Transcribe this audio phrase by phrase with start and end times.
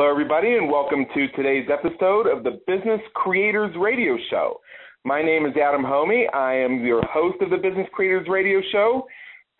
[0.00, 4.58] Hello, everybody, and welcome to today's episode of the Business Creators Radio Show.
[5.04, 6.24] My name is Adam Hommey.
[6.32, 9.06] I am your host of the Business Creators Radio Show,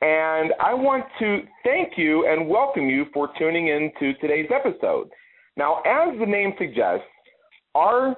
[0.00, 5.10] and I want to thank you and welcome you for tuning in to today's episode.
[5.58, 7.04] Now, as the name suggests,
[7.74, 8.16] our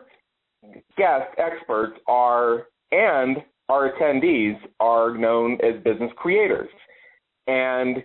[0.96, 6.70] guest experts are and our attendees are known as business creators.
[7.48, 7.96] And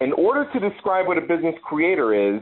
[0.00, 2.40] in order to describe what a business creator is,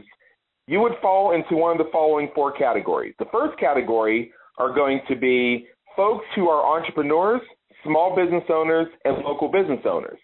[0.67, 3.13] you would fall into one of the following four categories.
[3.19, 7.41] The first category are going to be folks who are entrepreneurs,
[7.83, 10.19] small business owners, and local business owners.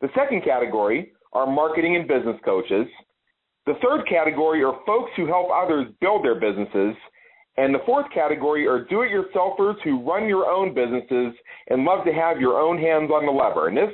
[0.00, 2.86] The second category are marketing and business coaches.
[3.66, 6.94] The third category are folks who help others build their businesses.
[7.56, 11.34] And the fourth category are do it yourselfers who run your own businesses
[11.68, 13.68] and love to have your own hands on the lever.
[13.68, 13.92] And this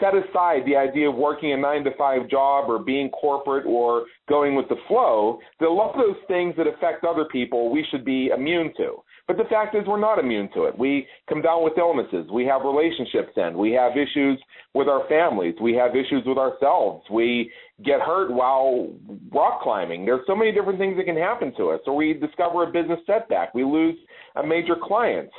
[0.03, 4.05] set aside the idea of working a nine to five job or being corporate or
[4.27, 7.85] going with the flow, that a lot of those things that affect other people we
[7.89, 8.97] should be immune to.
[9.25, 10.77] But the fact is, we're not immune to it.
[10.77, 12.29] We come down with illnesses.
[12.31, 13.55] We have relationships end.
[13.55, 14.37] We have issues
[14.73, 15.55] with our families.
[15.61, 17.05] We have issues with ourselves.
[17.09, 17.49] We
[17.85, 18.89] get hurt while
[19.31, 20.05] rock climbing.
[20.05, 21.79] There's so many different things that can happen to us.
[21.87, 23.53] Or we discover a business setback.
[23.53, 23.95] We lose
[24.35, 25.29] a major client.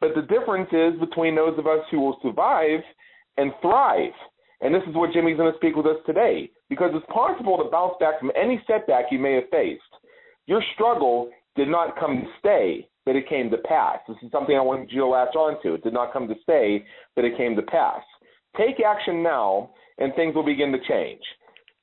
[0.00, 2.80] But the difference is between those of us who will survive
[3.36, 4.12] and thrive.
[4.60, 7.70] And this is what Jimmy's going to speak with us today because it's possible to
[7.70, 9.82] bounce back from any setback you may have faced.
[10.46, 13.98] Your struggle did not come to stay, but it came to pass.
[14.06, 15.74] This is something I want you to latch on to.
[15.74, 16.84] It did not come to stay,
[17.16, 18.02] but it came to pass.
[18.56, 21.22] Take action now, and things will begin to change.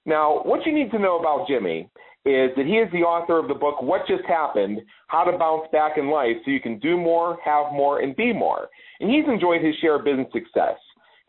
[0.06, 1.90] Now, what you need to know about Jimmy
[2.26, 5.68] is that he is the author of the book What Just Happened How to Bounce
[5.72, 8.68] Back in Life So You Can Do More, Have More, and Be More.
[9.00, 10.78] And he's enjoyed his share of business success.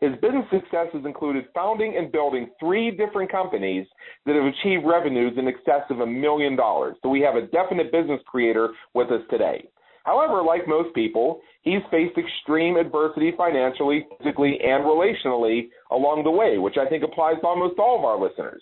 [0.01, 3.85] His business successes included founding and building three different companies
[4.25, 6.95] that have achieved revenues in excess of a million dollars.
[7.03, 9.67] So we have a definite business creator with us today.
[10.05, 16.57] However, like most people, he's faced extreme adversity financially, physically, and relationally along the way,
[16.57, 18.61] which I think applies to almost all of our listeners.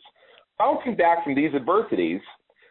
[0.57, 2.19] Bouncing back from these adversities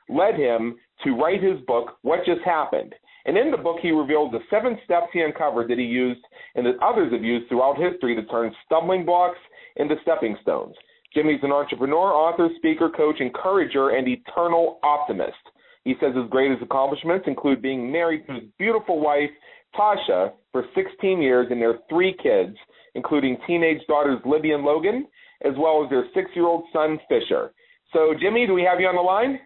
[0.09, 2.95] led him to write his book, What Just Happened.
[3.27, 6.21] And in the book, he revealed the seven steps he uncovered that he used
[6.55, 9.39] and that others have used throughout history to turn stumbling blocks
[9.77, 10.75] into stepping stones.
[11.13, 15.35] Jimmy's an entrepreneur, author, speaker, coach, encourager, and eternal optimist.
[15.83, 19.31] He says his greatest accomplishments include being married to his beautiful wife,
[19.75, 22.57] Tasha, for 16 years and their three kids,
[22.95, 25.07] including teenage daughters Libby and Logan,
[25.45, 27.53] as well as their six year old son, Fisher.
[27.93, 29.39] So, Jimmy, do we have you on the line?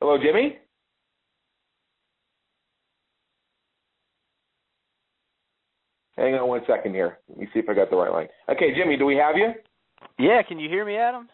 [0.00, 0.58] Hello, Jimmy?
[6.16, 7.18] Hang on one second here.
[7.28, 8.28] Let me see if I got the right line.
[8.48, 9.52] Okay, Jimmy, do we have you?
[10.18, 11.28] Yeah, can you hear me, Adam?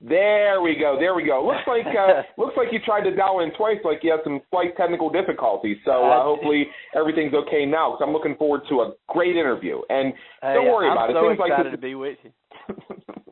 [0.00, 0.96] There we go.
[0.98, 1.46] There we go.
[1.46, 4.40] Looks like uh, looks like you tried to dial in twice, like you had some
[4.50, 5.76] slight technical difficulties.
[5.84, 7.92] So uh, hopefully everything's okay now.
[7.92, 9.80] Because I'm looking forward to a great interview.
[9.88, 10.12] And
[10.42, 11.36] don't worry I'm about so it.
[11.36, 12.32] Things excited like to be with you.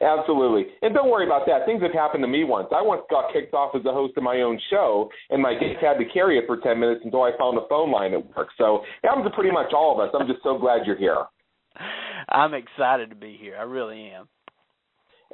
[0.00, 0.72] Absolutely.
[0.82, 1.66] And don't worry about that.
[1.66, 2.68] Things have happened to me once.
[2.74, 5.78] I once got kicked off as the host of my own show, and my guest
[5.80, 8.48] had to carry it for 10 minutes until I found a phone line at work.
[8.58, 10.14] So it happens to pretty much all of us.
[10.18, 11.24] I'm just so glad you're here.
[12.28, 13.56] I'm excited to be here.
[13.58, 14.28] I really am.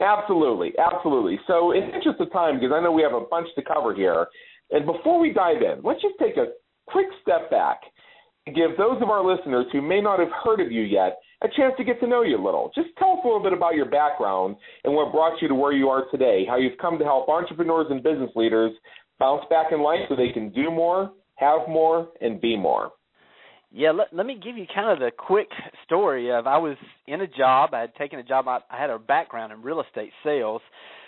[0.01, 0.73] Absolutely.
[0.79, 1.39] Absolutely.
[1.47, 3.95] So, in the interest of time, because I know we have a bunch to cover
[3.95, 4.27] here,
[4.71, 6.47] and before we dive in, let's just take a
[6.87, 7.81] quick step back
[8.47, 11.49] and give those of our listeners who may not have heard of you yet a
[11.57, 12.71] chance to get to know you a little.
[12.75, 15.73] Just tell us a little bit about your background and what brought you to where
[15.73, 18.73] you are today, how you've come to help entrepreneurs and business leaders
[19.19, 22.91] bounce back in life so they can do more, have more, and be more.
[23.73, 25.49] Yeah, let, let me give you kind of the quick
[25.85, 26.77] story of I was
[27.07, 27.71] in a job.
[27.73, 28.49] I had taken a job.
[28.49, 30.61] I, I had a background in real estate sales.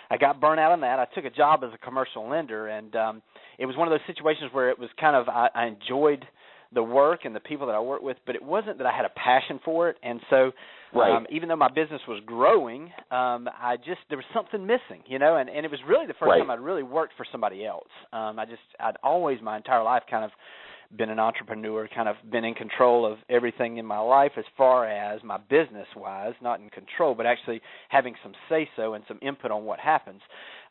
[0.09, 0.99] I got burnt out on that.
[0.99, 3.21] I took a job as a commercial lender, and um,
[3.57, 6.25] it was one of those situations where it was kind of I, I enjoyed
[6.73, 9.05] the work and the people that I worked with, but it wasn't that I had
[9.05, 9.97] a passion for it.
[10.03, 10.51] And so,
[10.93, 11.15] right.
[11.15, 15.19] um, even though my business was growing, um, I just there was something missing, you
[15.19, 15.37] know.
[15.37, 16.39] And and it was really the first right.
[16.39, 17.89] time I'd really worked for somebody else.
[18.11, 20.31] Um, I just I'd always my entire life kind of
[20.95, 24.87] been an entrepreneur, kind of been in control of everything in my life as far
[24.87, 29.19] as my business wise, not in control, but actually having some say so and some
[29.21, 30.21] input on what happens.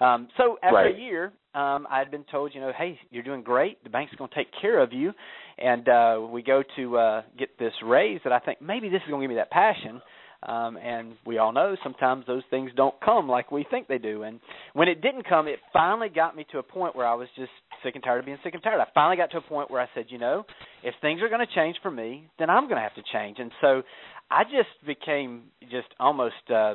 [0.00, 0.94] Um, so after right.
[0.94, 3.82] a year, um, I had been told, you know, hey, you're doing great.
[3.84, 5.12] The bank's going to take care of you,
[5.58, 9.08] and uh, we go to uh, get this raise that I think maybe this is
[9.08, 10.00] going to give me that passion.
[10.44, 14.24] Um, and we all know sometimes those things don't come like we think they do.
[14.24, 14.40] And
[14.72, 17.50] when it didn't come, it finally got me to a point where I was just
[17.84, 18.80] sick and tired of being sick and tired.
[18.80, 20.44] I finally got to a point where I said, you know,
[20.82, 23.38] if things are going to change for me, then I'm going to have to change.
[23.38, 23.82] And so
[24.30, 26.74] I just became just almost uh,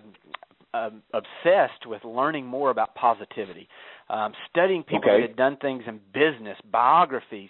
[0.73, 3.67] uh, obsessed with learning more about positivity,
[4.09, 5.21] um, studying people okay.
[5.21, 7.49] that had done things in business, biographies.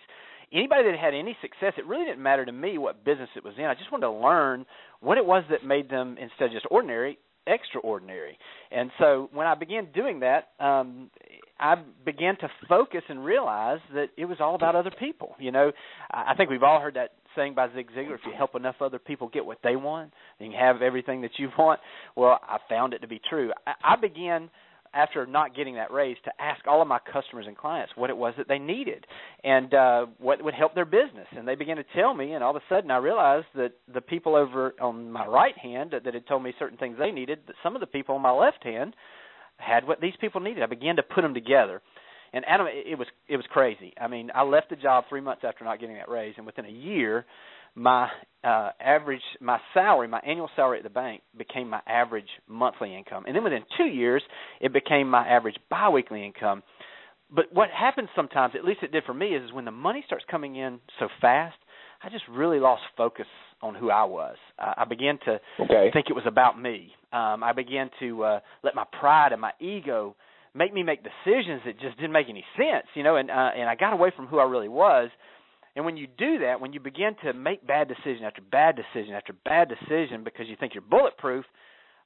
[0.53, 3.53] Anybody that had any success, it really didn't matter to me what business it was
[3.57, 3.65] in.
[3.65, 4.65] I just wanted to learn
[5.01, 7.17] what it was that made them, instead of just ordinary,
[7.47, 8.37] extraordinary.
[8.71, 11.09] And so when I began doing that, um,
[11.59, 15.35] I began to focus and realize that it was all about other people.
[15.39, 15.71] You know,
[16.11, 18.99] I think we've all heard that saying by Zig Ziglar: "If you help enough other
[18.99, 21.79] people get what they want, then you have everything that you want."
[22.15, 23.51] Well, I found it to be true.
[23.65, 24.49] I, I began
[24.93, 28.17] after not getting that raise to ask all of my customers and clients what it
[28.17, 29.05] was that they needed
[29.43, 31.27] and uh what would help their business.
[31.35, 34.01] And they began to tell me and all of a sudden I realized that the
[34.01, 37.39] people over on my right hand that, that had told me certain things they needed
[37.47, 38.95] that some of the people on my left hand
[39.57, 40.63] had what these people needed.
[40.63, 41.81] I began to put them together.
[42.33, 43.93] And Adam it, it was it was crazy.
[43.99, 46.65] I mean I left the job 3 months after not getting that raise and within
[46.65, 47.25] a year
[47.77, 48.09] my
[48.43, 53.23] uh average my salary my annual salary at the bank became my average monthly income
[53.27, 54.23] and then within 2 years
[54.59, 56.63] it became my average biweekly income
[57.33, 60.03] but what happens sometimes at least it did for me is, is when the money
[60.05, 61.55] starts coming in so fast
[62.01, 63.25] I just really lost focus
[63.61, 64.35] on who I was.
[64.59, 65.89] Uh, I began to okay.
[65.93, 66.91] think it was about me.
[67.11, 70.15] Um, I began to uh, let my pride and my ego
[70.53, 73.15] make me make decisions that just didn't make any sense, you know.
[73.15, 75.09] And uh, and I got away from who I really was.
[75.77, 79.13] And when you do that, when you begin to make bad decision after bad decision
[79.13, 81.45] after bad decision because you think you're bulletproof,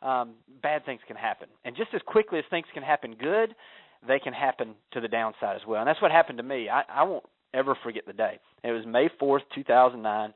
[0.02, 1.48] um, bad things can happen.
[1.64, 3.56] And just as quickly as things can happen good,
[4.06, 5.80] they can happen to the downside as well.
[5.80, 6.68] And that's what happened to me.
[6.68, 7.24] I, I won't
[7.54, 8.40] ever forget the day.
[8.62, 10.34] It was May 4th, 2009.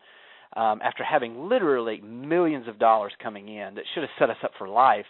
[0.56, 4.52] Um, after having literally millions of dollars coming in that should have set us up
[4.58, 5.06] for life,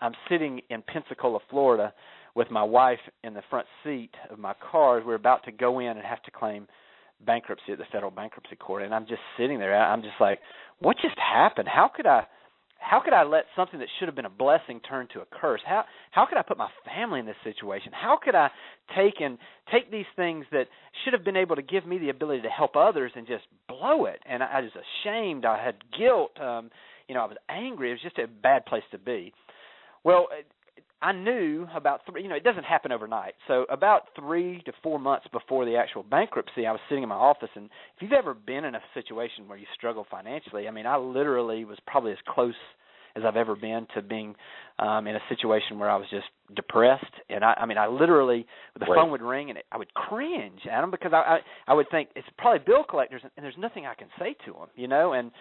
[0.00, 1.94] I'm sitting in Pensacola, Florida,
[2.34, 5.02] with my wife in the front seat of my car.
[5.02, 6.66] We're about to go in and have to claim
[7.24, 10.40] bankruptcy at the federal bankruptcy court and I'm just sitting there I'm just like
[10.80, 11.68] what just happened?
[11.68, 12.26] How could I
[12.80, 15.60] how could I let something that should have been a blessing turn to a curse?
[15.66, 17.92] How how could I put my family in this situation?
[17.92, 18.50] How could I
[18.96, 19.38] take and
[19.70, 20.64] take these things that
[21.04, 24.06] should have been able to give me the ability to help others and just blow
[24.06, 24.20] it?
[24.26, 25.44] And I, I was ashamed.
[25.44, 26.32] I had guilt.
[26.40, 26.70] Um
[27.06, 27.90] you know I was angry.
[27.90, 29.32] It was just a bad place to be.
[30.02, 30.28] Well
[31.02, 32.22] I knew about three.
[32.22, 33.34] You know, it doesn't happen overnight.
[33.48, 37.14] So about three to four months before the actual bankruptcy, I was sitting in my
[37.14, 37.66] office, and
[37.96, 41.64] if you've ever been in a situation where you struggle financially, I mean, I literally
[41.64, 42.54] was probably as close
[43.16, 44.34] as I've ever been to being
[44.78, 48.46] um in a situation where I was just depressed and I I mean I literally
[48.78, 48.96] the right.
[48.96, 52.10] phone would ring and it, I would cringe Adam because I, I I would think
[52.14, 55.32] it's probably bill collectors and there's nothing I can say to them you know and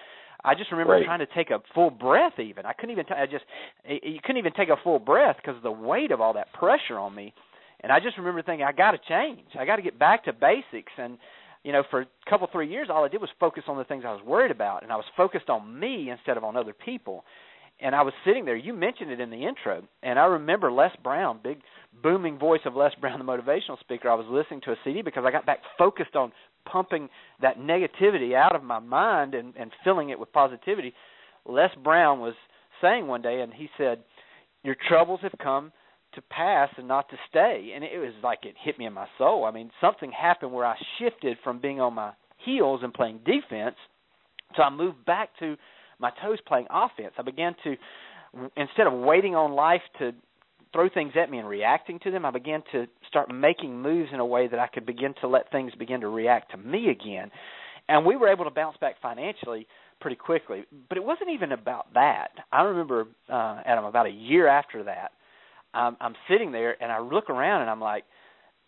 [0.43, 1.05] I just remember right.
[1.05, 2.39] trying to take a full breath.
[2.39, 3.05] Even I couldn't even.
[3.05, 3.43] T- I just
[3.85, 6.97] you couldn't even take a full breath because of the weight of all that pressure
[6.97, 7.33] on me.
[7.81, 9.47] And I just remember thinking, I got to change.
[9.57, 10.91] I got to get back to basics.
[10.97, 11.17] And
[11.63, 14.03] you know, for a couple three years, all I did was focus on the things
[14.05, 17.23] I was worried about, and I was focused on me instead of on other people.
[17.81, 18.57] And I was sitting there.
[18.57, 21.59] You mentioned it in the intro, and I remember Les Brown, big
[22.03, 24.09] booming voice of Les Brown, the motivational speaker.
[24.09, 26.31] I was listening to a CD because I got back focused on
[26.65, 27.09] pumping
[27.41, 30.93] that negativity out of my mind and, and filling it with positivity.
[31.45, 32.33] Les Brown was
[32.81, 34.03] saying one day, and he said,
[34.63, 35.71] "Your troubles have come
[36.13, 39.07] to pass and not to stay." And it was like it hit me in my
[39.17, 39.45] soul.
[39.45, 43.75] I mean, something happened where I shifted from being on my heels and playing defense,
[44.55, 45.57] so I moved back to
[45.99, 47.13] my toes playing offense.
[47.17, 47.75] I began to
[48.55, 50.11] instead of waiting on life to
[50.73, 54.19] throw things at me and reacting to them, I began to start making moves in
[54.19, 57.31] a way that I could begin to let things begin to react to me again.
[57.87, 59.67] and we were able to bounce back financially
[59.99, 60.63] pretty quickly.
[60.87, 62.29] But it wasn't even about that.
[62.51, 65.11] I remember, uh, Adam, about a year after that,
[65.73, 68.03] I'm, I'm sitting there and I look around and I'm like,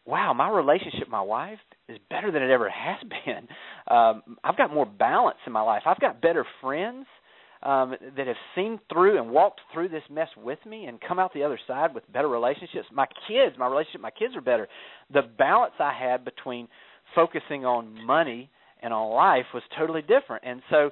[0.05, 3.47] wow, my relationship with my wife is better than it ever has been.
[3.95, 5.83] Um, I've got more balance in my life.
[5.85, 7.05] I've got better friends
[7.63, 11.33] um, that have seen through and walked through this mess with me and come out
[11.33, 12.87] the other side with better relationships.
[12.91, 14.67] My kids, my relationship, my kids are better.
[15.13, 16.67] The balance I had between
[17.13, 18.49] focusing on money
[18.81, 20.43] and on life was totally different.
[20.45, 20.91] And so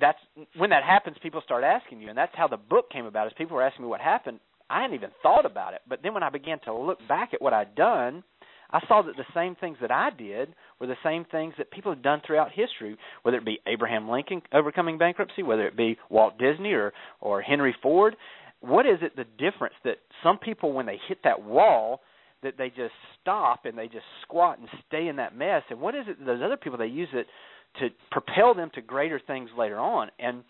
[0.00, 0.18] that's
[0.56, 3.32] when that happens people start asking you and that's how the book came about is
[3.38, 4.38] people were asking me what happened
[4.70, 7.40] i hadn't even thought about it but then when i began to look back at
[7.40, 8.22] what i'd done
[8.70, 11.92] i saw that the same things that i did were the same things that people
[11.92, 16.38] have done throughout history whether it be abraham lincoln overcoming bankruptcy whether it be walt
[16.38, 18.16] disney or or henry ford
[18.60, 22.00] what is it the difference that some people when they hit that wall
[22.42, 25.94] that they just stop and they just squat and stay in that mess and what
[25.94, 27.26] is it those other people they use it
[27.80, 30.08] to propel them to greater things later on.
[30.18, 30.42] And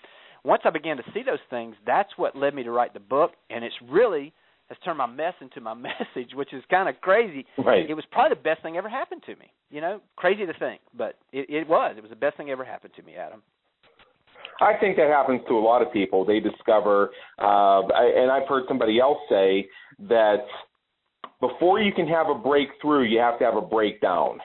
[0.45, 3.33] once I began to see those things, that's what led me to write the book.
[3.51, 4.33] And it's really
[4.69, 7.47] has turned my mess into my message, which is kind of crazy.
[7.57, 7.89] Right.
[7.89, 9.53] It was probably the best thing ever happened to me.
[9.71, 11.95] You know, crazy to think, but it, it was.
[11.97, 13.43] It was the best thing ever happened to me, Adam.
[14.61, 16.25] I think that happens to a lot of people.
[16.25, 19.69] They discover, uh, and I've heard somebody else say
[20.09, 20.45] that
[21.41, 24.41] before you can have a breakthrough, you have to have a breakdown.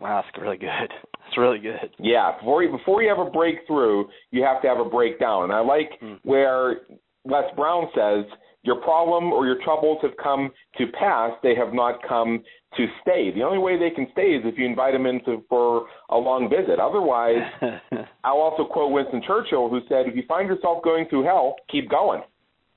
[0.00, 0.68] Wow, that's really good.
[0.68, 1.90] That's really good.
[1.98, 5.44] Yeah, before you before you have a breakthrough, you have to have a breakdown.
[5.44, 6.18] And I like mm.
[6.22, 6.82] where
[7.24, 8.24] Les Brown says,
[8.64, 12.42] "Your problem or your troubles have come to pass; they have not come
[12.76, 13.30] to stay.
[13.30, 16.48] The only way they can stay is if you invite them into for a long
[16.48, 16.80] visit.
[16.80, 17.44] Otherwise,
[18.24, 21.88] I'll also quote Winston Churchill, who said, "If you find yourself going through hell, keep
[21.88, 22.22] going."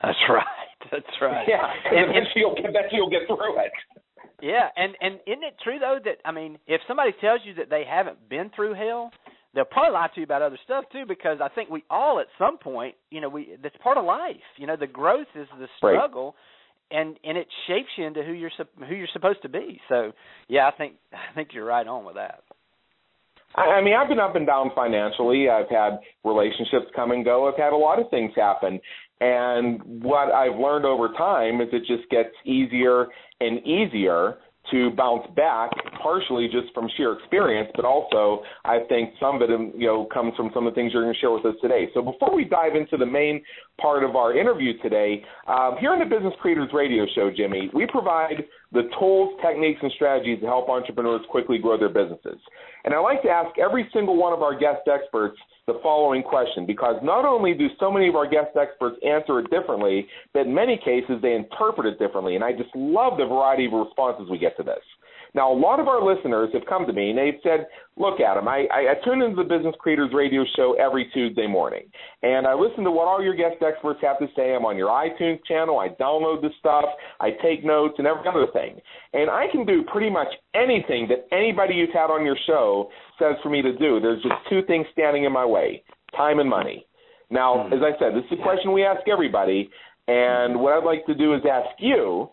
[0.01, 0.46] That's right.
[0.91, 1.46] That's right.
[1.48, 3.72] Yeah, and, eventually you'll, eventually you'll get through it.
[4.41, 7.70] Yeah, and and isn't it true though that I mean, if somebody tells you that
[7.70, 9.12] they haven't been through hell,
[9.58, 11.04] they'll probably lie to you about other stuff too.
[11.08, 14.36] Because I think we all at some point, you know, we that's part of life.
[14.58, 16.36] You know, the growth is the struggle,
[16.92, 17.02] right.
[17.02, 18.52] and and it shapes you into who you're
[18.88, 19.82] who you're supposed to be.
[19.90, 20.12] So
[20.48, 22.44] yeah, I think I think you're right on with that.
[23.56, 25.50] I mean, I've been up and down financially.
[25.50, 27.48] I've had relationships come and go.
[27.48, 28.80] I've had a lot of things happen.
[29.20, 33.08] And what I've learned over time is it just gets easier
[33.40, 34.38] and easier
[34.72, 35.72] to bounce back,
[36.02, 40.34] partially just from sheer experience, but also I think some of it, you know, comes
[40.36, 41.90] from some of the things you're going to share with us today.
[41.94, 43.44] So before we dive into the main
[43.80, 47.88] part of our interview today, um, here on the Business Creators Radio Show, Jimmy, we
[47.88, 52.40] provide the tools, techniques, and strategies to help entrepreneurs quickly grow their businesses.
[52.84, 56.66] And I like to ask every single one of our guest experts the following question
[56.66, 60.54] because not only do so many of our guest experts answer it differently, but in
[60.54, 62.36] many cases they interpret it differently.
[62.36, 64.84] And I just love the variety of responses we get to this.
[65.38, 68.48] Now, a lot of our listeners have come to me and they've said, Look, Adam,
[68.48, 71.84] I, I, I tune into the Business Creators Radio Show every Tuesday morning,
[72.24, 74.56] and I listen to what all your guest experts have to say.
[74.56, 75.77] I'm on your iTunes channel.
[75.77, 76.86] I download the stuff.
[77.20, 78.82] I take notes and every other thing.
[79.13, 82.89] And I can do pretty much anything that anybody you've had on your show
[83.20, 84.00] says for me to do.
[84.00, 85.84] There's just two things standing in my way
[86.15, 86.88] time and money.
[87.29, 87.74] Now, hmm.
[87.74, 89.70] as I said, this is a question we ask everybody.
[90.08, 92.29] And what I'd like to do is ask you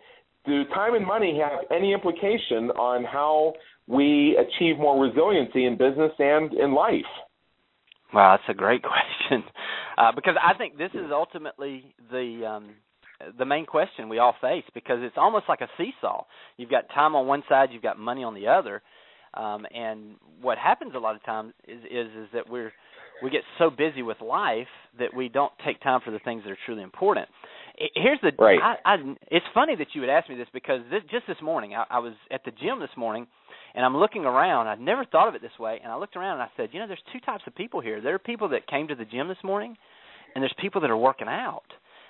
[0.47, 3.55] do time and money have any implication on how
[3.87, 7.03] we achieve more resiliency in business and in life?
[8.13, 8.83] Wow, that's a great
[9.29, 9.45] question
[9.99, 12.71] uh, because I think this is ultimately the um,
[13.39, 16.25] the main question we all face because it's almost like a seesaw.
[16.57, 18.83] You've got time on one side, you've got money on the other,
[19.35, 22.73] um, and what happens a lot of times is is is that we're
[23.23, 24.67] we get so busy with life
[24.99, 27.29] that we don't take time for the things that are truly important.
[27.95, 28.59] Here's the right.
[28.63, 28.97] I, I,
[29.31, 31.99] it's funny that you would ask me this because this, just this morning I, I
[31.99, 33.27] was at the gym this morning
[33.75, 34.69] and I'm looking around.
[34.69, 36.79] I'd never thought of it this way, and I looked around and I said, you
[36.79, 38.01] know, there's two types of people here.
[38.01, 39.77] There are people that came to the gym this morning,
[40.35, 41.65] and there's people that are working out.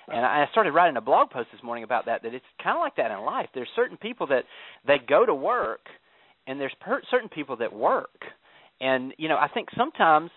[0.07, 2.21] And I started writing a blog post this morning about that.
[2.21, 3.47] That it's kind of like that in life.
[3.55, 4.43] There's certain people that
[4.85, 5.81] they go to work,
[6.45, 8.21] and there's per- certain people that work.
[8.79, 10.29] And you know, I think sometimes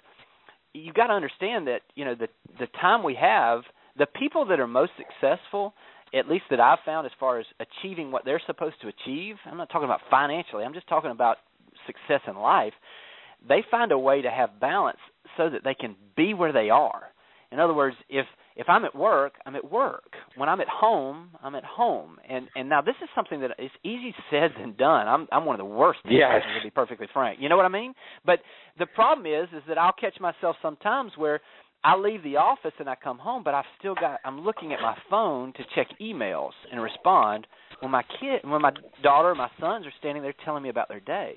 [0.72, 3.60] you got to understand that you know the the time we have
[3.98, 5.74] the people that are most successful,
[6.14, 9.58] at least that I've found as far as achieving what they're supposed to achieve, I'm
[9.58, 11.38] not talking about financially, I'm just talking about
[11.86, 12.72] success in life.
[13.46, 14.98] They find a way to have balance
[15.36, 17.12] so that they can be where they are.
[17.50, 18.26] In other words, if
[18.56, 20.14] if I'm at work, I'm at work.
[20.36, 22.18] When I'm at home, I'm at home.
[22.28, 25.06] And and now this is something that is easy said than done.
[25.08, 26.42] I'm I'm one of the worst yes.
[26.42, 27.38] to be perfectly frank.
[27.40, 27.94] You know what I mean?
[28.26, 28.40] But
[28.78, 31.40] the problem is is that I'll catch myself sometimes where
[31.84, 34.80] I leave the office and I come home, but I've still got I'm looking at
[34.80, 37.46] my phone to check emails and respond
[37.80, 40.88] when my kid when my daughter or my sons are standing there telling me about
[40.88, 41.36] their day.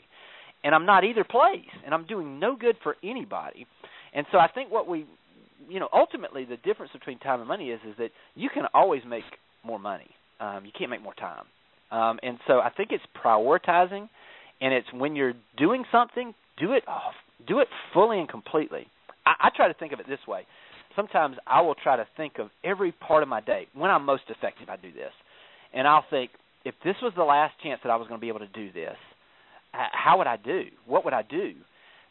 [0.64, 3.66] and I'm not either place, and I'm doing no good for anybody.
[4.14, 5.06] And so I think what we,
[5.70, 9.02] you know, ultimately the difference between time and money is is that you can always
[9.08, 9.24] make
[9.64, 10.10] more money.
[10.40, 11.46] Um, you can't make more time.
[11.92, 14.10] Um, and so I think it's prioritizing,
[14.62, 17.14] and it's when you're doing something, do it off,
[17.48, 18.88] do it fully and completely.
[19.26, 20.46] I, I try to think of it this way.
[20.96, 24.24] Sometimes I will try to think of every part of my day when I'm most
[24.30, 24.70] effective.
[24.70, 25.12] I do this,
[25.74, 26.32] and I'll think
[26.66, 28.72] if this was the last chance that I was going to be able to do
[28.72, 28.98] this,
[29.72, 30.66] how would I do?
[30.86, 31.54] What would I do?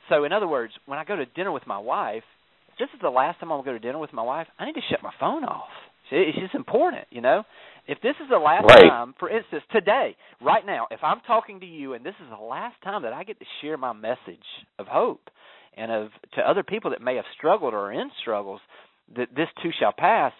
[0.08, 2.22] So, in other words, when I go to dinner with my wife,
[2.72, 4.46] if this is the last time I'm going to go to dinner with my wife,
[4.58, 5.68] I need to shut my phone off.
[6.10, 7.44] It's just important, you know.
[7.86, 8.88] If this is the last right.
[8.88, 12.44] time, for instance, today, right now, if I'm talking to you and this is the
[12.44, 14.42] last time that I get to share my message
[14.78, 15.20] of hope
[15.76, 18.60] and of to other people that may have struggled or are in struggles,
[19.16, 20.32] that this too shall pass,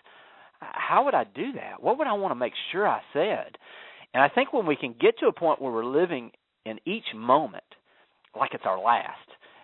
[0.61, 1.83] how would I do that?
[1.83, 3.57] What would I want to make sure I said?
[4.13, 6.33] And I think when we can get to a point where we're living
[6.67, 7.65] in each moment
[8.39, 9.17] like it's our last,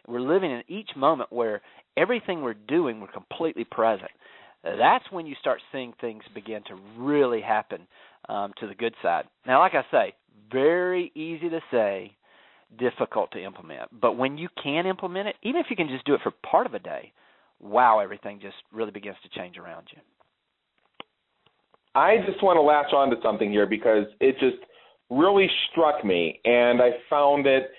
[0.08, 1.62] we're living in each moment where
[1.96, 4.10] everything we're doing, we're completely present.
[4.62, 7.86] That's when you start seeing things begin to really happen
[8.28, 9.24] um, to the good side.
[9.46, 10.14] Now, like I say,
[10.50, 12.16] very easy to say,
[12.78, 13.88] difficult to implement.
[14.00, 16.66] But when you can implement it, even if you can just do it for part
[16.66, 17.12] of a day,
[17.60, 20.00] wow, everything just really begins to change around you.
[21.94, 24.62] I just want to latch on to something here because it just
[25.08, 27.70] really struck me, and I found it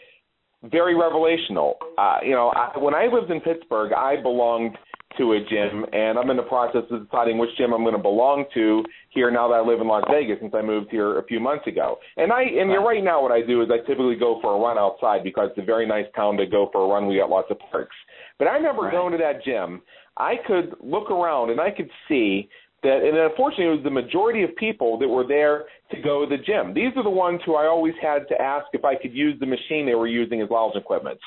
[0.64, 1.74] very revelational.
[1.98, 4.76] Uh, you know, I, when I lived in Pittsburgh, I belonged
[5.18, 8.02] to a gym, and I'm in the process of deciding which gym I'm going to
[8.02, 11.24] belong to here now that I live in Las Vegas since I moved here a
[11.24, 11.98] few months ago.
[12.18, 12.98] And I and right.
[12.98, 15.64] right now what I do is I typically go for a run outside because it's
[15.64, 17.08] a very nice town to go for a run.
[17.08, 17.96] We got lots of parks.
[18.38, 18.92] But I remember right.
[18.92, 19.82] going to that gym.
[20.18, 22.50] I could look around and I could see
[22.84, 26.38] that, and unfortunately, it was the majority of people that were there to go to
[26.38, 26.74] the gym.
[26.74, 29.46] These are the ones who I always had to ask if I could use the
[29.46, 31.20] machine they were using as as equipment.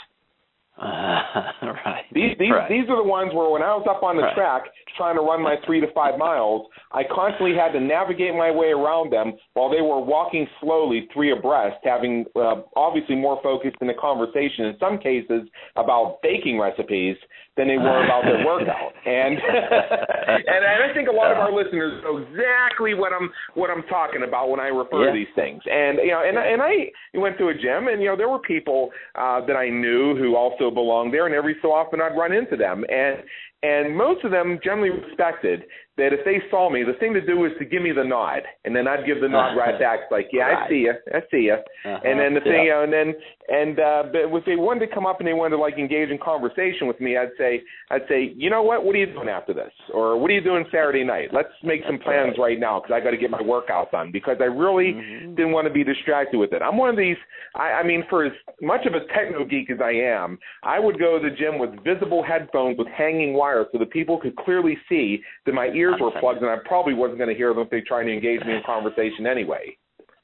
[0.81, 1.53] Uh,
[1.85, 2.05] right.
[2.13, 2.69] These these right.
[2.69, 4.35] these are the ones where when I was up on the right.
[4.35, 4.63] track
[4.97, 8.69] trying to run my three to five miles, I constantly had to navigate my way
[8.69, 13.89] around them while they were walking slowly three abreast, having uh, obviously more focused in
[13.89, 15.43] the conversation in some cases
[15.77, 17.17] about baking recipes
[17.57, 18.93] than they were about their workout.
[19.07, 19.39] And
[20.47, 24.23] and, I think a lot of our listeners know exactly what I'm what I'm talking
[24.27, 25.13] about when I refer yeah.
[25.13, 25.63] to these things.
[25.67, 28.39] And you know, and and I went to a gym, and you know, there were
[28.41, 32.33] people uh, that I knew who also belonged there, and every so often I'd run
[32.33, 33.19] into them, and
[33.63, 35.65] and most of them generally respected
[35.97, 38.43] that if they saw me, the thing to do was to give me the nod,
[38.65, 40.67] and then I'd give the nod right back, like, "Yeah, right.
[40.67, 41.99] I see you, I see you." Uh-huh.
[42.05, 42.65] And then the thing, yeah.
[42.65, 43.15] you know, and then
[43.51, 46.11] and uh, but if they wanted to come up and they wanted to like engage
[46.11, 48.85] in conversation with me, I'd say, I'd say, you know what?
[48.85, 49.73] What are you doing after this?
[49.93, 51.31] Or what are you doing Saturday night?
[51.33, 54.11] Let's make some plans right, right now because I got to get my workout done
[54.13, 55.35] because I really mm-hmm.
[55.35, 56.63] didn't want to be distracted with it.
[56.63, 57.17] I'm one of these.
[57.57, 60.99] I, I mean, for as much of a techno geek as I am, I would
[60.99, 64.79] go to the gym with visible headphones with hanging wires so that people could clearly
[64.89, 67.71] see that my ears were plugged and I probably wasn't going to hear them if
[67.71, 69.77] they tried to engage me in conversation anyway.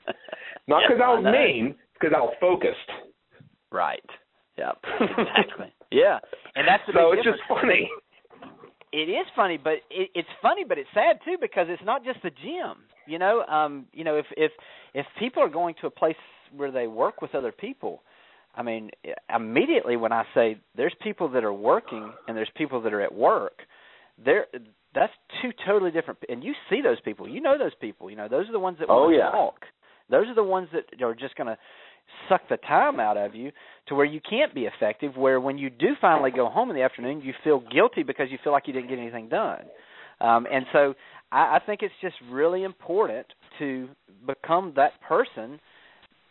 [0.68, 2.90] Not because yep, I was mean, because I was focused.
[3.72, 4.05] Right.
[4.59, 4.79] Yep.
[5.00, 5.72] exactly.
[5.90, 6.18] yeah,
[6.55, 7.90] and that's the so it's just funny.
[8.92, 12.22] It is funny, but it, it's funny, but it's sad too because it's not just
[12.22, 12.85] the gym.
[13.07, 14.52] You know, um, you know, if if
[14.94, 16.16] if people are going to a place
[16.55, 18.02] where they work with other people,
[18.55, 18.90] I mean,
[19.35, 23.14] immediately when I say there's people that are working and there's people that are at
[23.14, 23.61] work,
[24.24, 24.46] there
[24.96, 26.18] that's two totally different.
[26.28, 28.11] And you see those people, you know those people.
[28.11, 29.26] You know, those are the ones that oh, yeah.
[29.26, 29.61] to talk.
[30.11, 31.59] Those are the ones that are just going to
[32.28, 33.52] suck the time out of you
[33.88, 35.16] to where you can't be effective.
[35.16, 38.38] Where when you do finally go home in the afternoon, you feel guilty because you
[38.42, 39.64] feel like you didn't get anything done.
[40.20, 40.94] Um, and so
[41.30, 43.26] I, I think it's just really important
[43.59, 43.88] to
[44.26, 45.61] become that person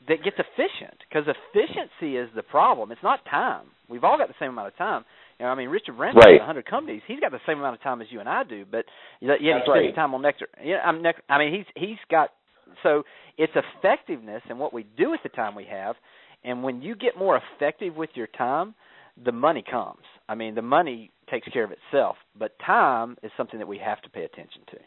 [0.08, 2.92] that gets efficient because efficiency is the problem.
[2.92, 3.66] It's not time.
[3.90, 5.06] We've all got the same amount of time.
[5.40, 6.34] You know, I mean, Richard Branson right.
[6.34, 7.02] has 100 companies.
[7.08, 8.86] He's got the same amount of time as you and I do, but
[9.20, 9.96] yet he spends right.
[9.96, 10.48] time on Necker.
[10.64, 11.24] Yeah, I'm Necker.
[11.30, 12.30] I mean, he's he's got
[12.84, 13.04] so
[13.38, 15.96] it's effectiveness and what we do with the time we have.
[16.44, 18.76] And when you get more effective with your time,
[19.24, 20.04] the money comes.
[20.30, 24.02] I mean, the money takes care of itself, but time is something that we have
[24.02, 24.78] to pay attention to.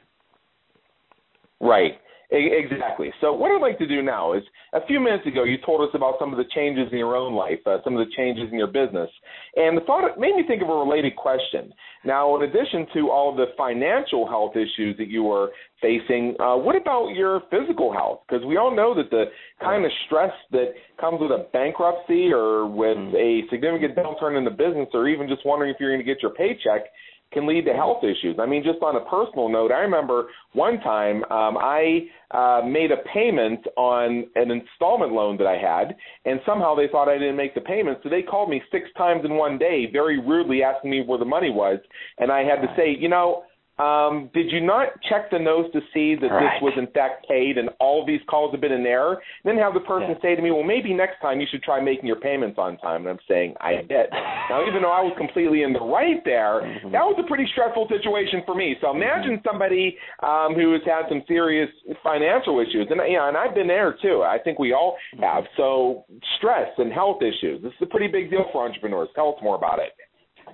[1.61, 2.01] Right.
[2.31, 3.11] Exactly.
[3.23, 4.43] So what I'd like to do now is,
[4.75, 7.33] a few minutes ago, you told us about some of the changes in your own
[7.35, 9.09] life, uh, some of the changes in your business,
[9.57, 11.73] and the thought made me think of a related question.
[12.05, 16.57] Now, in addition to all of the financial health issues that you were facing, uh,
[16.57, 18.21] what about your physical health?
[18.29, 19.25] Because we all know that the
[19.63, 24.51] kind of stress that comes with a bankruptcy or with a significant downturn in the
[24.51, 26.93] business, or even just wondering if you're going to get your paycheck,
[27.33, 28.37] can lead to health issues.
[28.39, 32.91] I mean, just on a personal note, I remember one time um, I uh, made
[32.91, 37.37] a payment on an installment loan that I had, and somehow they thought I didn't
[37.37, 40.91] make the payment, so they called me six times in one day, very rudely asking
[40.91, 41.79] me where the money was,
[42.19, 43.45] and I had to say, you know,
[43.79, 46.59] um, did you not check the notes to see that right.
[46.59, 49.15] this was in fact paid and all of these calls have been in error?
[49.15, 50.23] And then have the person yeah.
[50.23, 53.03] say to me, well, maybe next time you should try making your payments on time.
[53.07, 54.11] And I'm saying, I did.
[54.51, 56.91] now, even though I was completely in the right there, mm-hmm.
[56.91, 58.77] that was a pretty stressful situation for me.
[58.81, 59.49] So imagine mm-hmm.
[59.49, 61.71] somebody um, who has had some serious
[62.03, 62.89] financial issues.
[62.91, 64.23] And, know, and I've been there too.
[64.27, 65.23] I think we all mm-hmm.
[65.23, 65.45] have.
[65.57, 66.05] So
[66.39, 67.63] stress and health issues.
[67.63, 69.09] This is a pretty big deal for entrepreneurs.
[69.15, 69.93] Tell us more about it.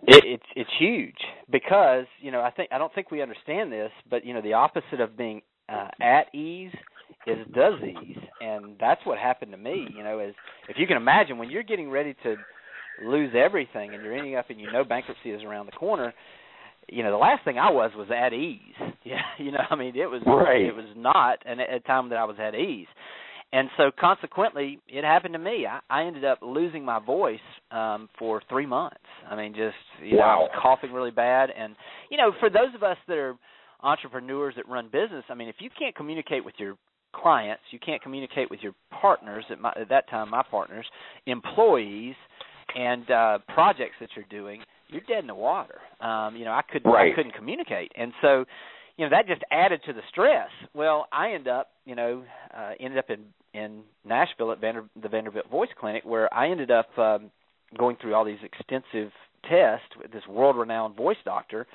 [0.03, 1.17] It, it's it's huge
[1.51, 4.53] because you know I think I don't think we understand this, but you know the
[4.53, 6.73] opposite of being uh, at ease
[7.27, 9.87] is disease, and that's what happened to me.
[9.97, 10.35] You know, is
[10.69, 12.37] if you can imagine when you're getting ready to
[13.05, 16.13] lose everything and you're ending up and you know bankruptcy is around the corner.
[16.87, 18.61] You know, the last thing I was was at ease.
[19.07, 20.63] Yeah, you know, I mean, it was right.
[20.63, 22.87] it was not an, a time that I was at ease
[23.55, 25.67] and so consequently it happened to me.
[25.67, 27.39] I i ended up losing my voice
[27.71, 28.97] um for three months.
[29.31, 30.25] I mean just you wow.
[30.25, 31.51] know i was coughing really bad.
[31.57, 31.77] And
[32.11, 33.37] you know for those of us that are
[33.83, 36.75] entrepreneurs that run business i mean if you can't communicate with your
[37.15, 40.87] clients you can't communicate with your partners at, my, at that time my partners
[41.27, 42.15] employees
[42.75, 45.79] and uh projects that you're doing you're dead in the water.
[46.01, 47.13] Um you know i couldn't right.
[47.13, 47.93] i couldn't communicate.
[47.95, 48.45] And so
[48.97, 50.49] you know that just added to the stress.
[50.73, 52.25] Well i end up you know
[52.57, 53.21] uh ended up in
[53.55, 57.31] in Nashville at Vander, the Vanderbilt Voice Clinic, where I ended up um,
[57.79, 59.11] going through all these extensive
[59.49, 61.67] tests with this world-renowned voice doctor,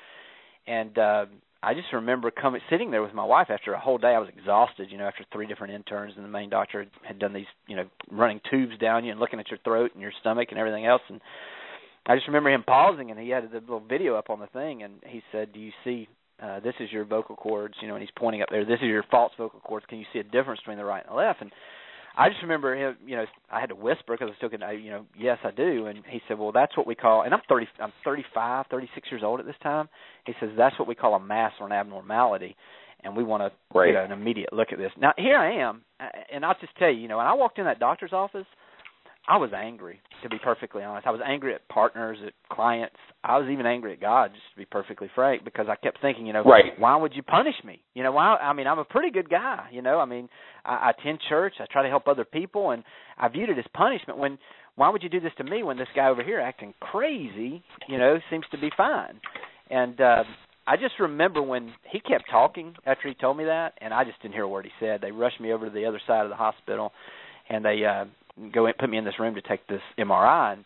[0.68, 1.26] and uh,
[1.64, 4.10] I just remember coming sitting there with my wife after a whole day.
[4.10, 7.34] I was exhausted, you know, after three different interns, and the main doctor had, done
[7.34, 10.50] these, you know, running tubes down you and looking at your throat and your stomach
[10.52, 11.22] and everything else, and
[12.06, 14.84] I just remember him pausing, and he had the little video up on the thing,
[14.84, 16.08] and he said, "Do you see
[16.42, 18.66] uh, this is your vocal cords, you know, and he's pointing up there.
[18.66, 19.86] This is your false vocal cords.
[19.88, 21.42] Can you see a difference between the right and the left?
[21.42, 21.52] And
[22.18, 24.90] I just remember him, you know, I had to whisper because I still could, you
[24.90, 25.86] know, yes, I do.
[25.86, 29.22] And he said, well, that's what we call, and I'm 30, I'm 35, 36 years
[29.24, 29.88] old at this time.
[30.26, 32.56] He says that's what we call a mass or an abnormality,
[33.04, 33.94] and we want to right.
[33.94, 34.92] get an immediate look at this.
[35.00, 35.82] Now here I am,
[36.32, 38.48] and I'll just tell you, you know, when I walked in that doctor's office,
[39.28, 41.06] I was angry, to be perfectly honest.
[41.06, 42.96] I was angry at partners, at clients.
[43.24, 46.26] I was even angry at God, just to be perfectly frank, because I kept thinking,
[46.26, 46.78] you know, right.
[46.80, 47.82] why would you punish me?
[47.94, 48.38] You know, why?
[48.38, 49.68] I mean, I'm a pretty good guy.
[49.72, 50.30] You know, I mean,
[50.66, 51.54] I, I attend church.
[51.60, 52.84] I try to help other people, and
[53.18, 54.18] I viewed it as punishment.
[54.18, 54.40] When
[54.76, 57.98] why would you do this to me when this guy over here acting crazy, you
[57.98, 59.20] know, seems to be fine?
[59.70, 60.24] And uh,
[60.66, 64.22] I just remember when he kept talking after he told me that, and I just
[64.22, 65.02] didn't hear a word he said.
[65.02, 66.94] They rushed me over to the other side of the hospital,
[67.50, 68.06] and they uh,
[68.54, 70.54] go in, put me in this room to take this MRI.
[70.54, 70.66] And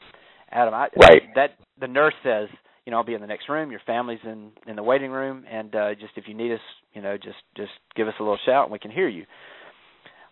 [0.52, 1.22] Adam, I, right.
[1.36, 2.48] that the nurse says,
[2.86, 3.72] you know, I'll be in the next room.
[3.72, 6.60] Your family's in in the waiting room, and uh, just if you need us,
[6.94, 9.26] you know, just just give us a little shout, and we can hear you.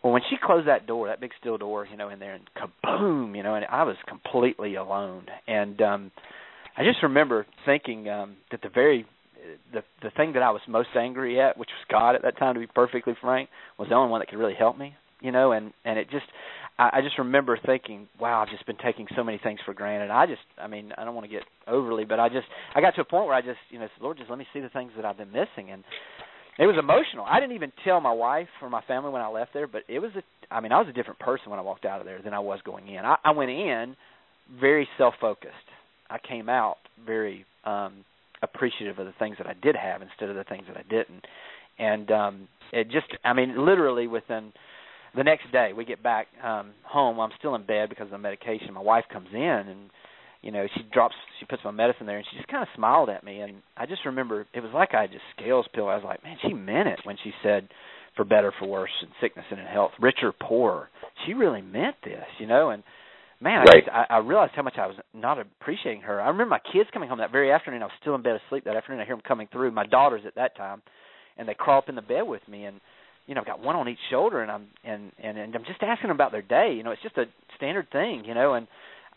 [0.04, 2.50] Well, when she closed that door, that big steel door, you know, in there, and
[2.58, 5.26] kaboom, you know, and I was completely alone.
[5.48, 6.12] And um
[6.78, 9.06] I just remember thinking um that the very
[9.74, 12.56] the the thing that I was most angry at, which was God at that time,
[12.56, 14.96] to be perfectly frank, was the only one that could really help me.
[15.22, 16.26] You know, and and it just
[16.82, 20.10] I, I just remember thinking, wow, I've just been taking so many things for granted.
[20.10, 22.96] I just, I mean, I don't want to get overly, but I just, I got
[22.96, 24.70] to a point where I just, you know, said, Lord, just let me see the
[24.70, 25.84] things that I've been missing, and
[26.58, 27.26] it was emotional.
[27.26, 30.00] I didn't even tell my wife or my family when I left there, but it
[30.00, 32.22] was a, I mean, I was a different person when I walked out of there
[32.22, 33.06] than I was going in.
[33.06, 33.96] I, I went in
[34.60, 35.54] very self-focused.
[36.10, 38.04] I came out very um
[38.44, 41.26] appreciative of the things that I did have instead of the things that I didn't.
[41.78, 44.52] And um it just I mean literally within
[45.16, 47.20] the next day we get back um home.
[47.20, 48.74] I'm still in bed because of the medication.
[48.74, 49.90] My wife comes in and
[50.42, 53.10] you know she drops she puts my medicine there and she just kind of smiled
[53.10, 53.42] at me.
[53.42, 56.38] And i just remember it was like i just scales pill i was like man
[56.42, 57.68] she meant it when she said
[58.16, 60.90] for better for worse in sickness and in health rich or poor
[61.26, 62.72] she really meant this you know?
[62.72, 62.84] And
[63.40, 63.84] man right.
[63.92, 66.22] I, I realized how much i was not appreciating her.
[66.22, 67.82] I remember my kids coming home that very afternoon.
[67.82, 69.02] I was still in bed asleep that afternoon.
[69.02, 69.72] I hear them coming through.
[69.72, 70.82] My daughters at that time.
[71.38, 72.82] And they crawl up in the bed with me and
[73.28, 75.82] you know, I've got one on each shoulder, and I'm and and and I'm just
[75.82, 76.74] asking them about their day.
[76.76, 77.26] You know, it's just a
[77.58, 78.54] standard thing, you know.
[78.54, 78.68] And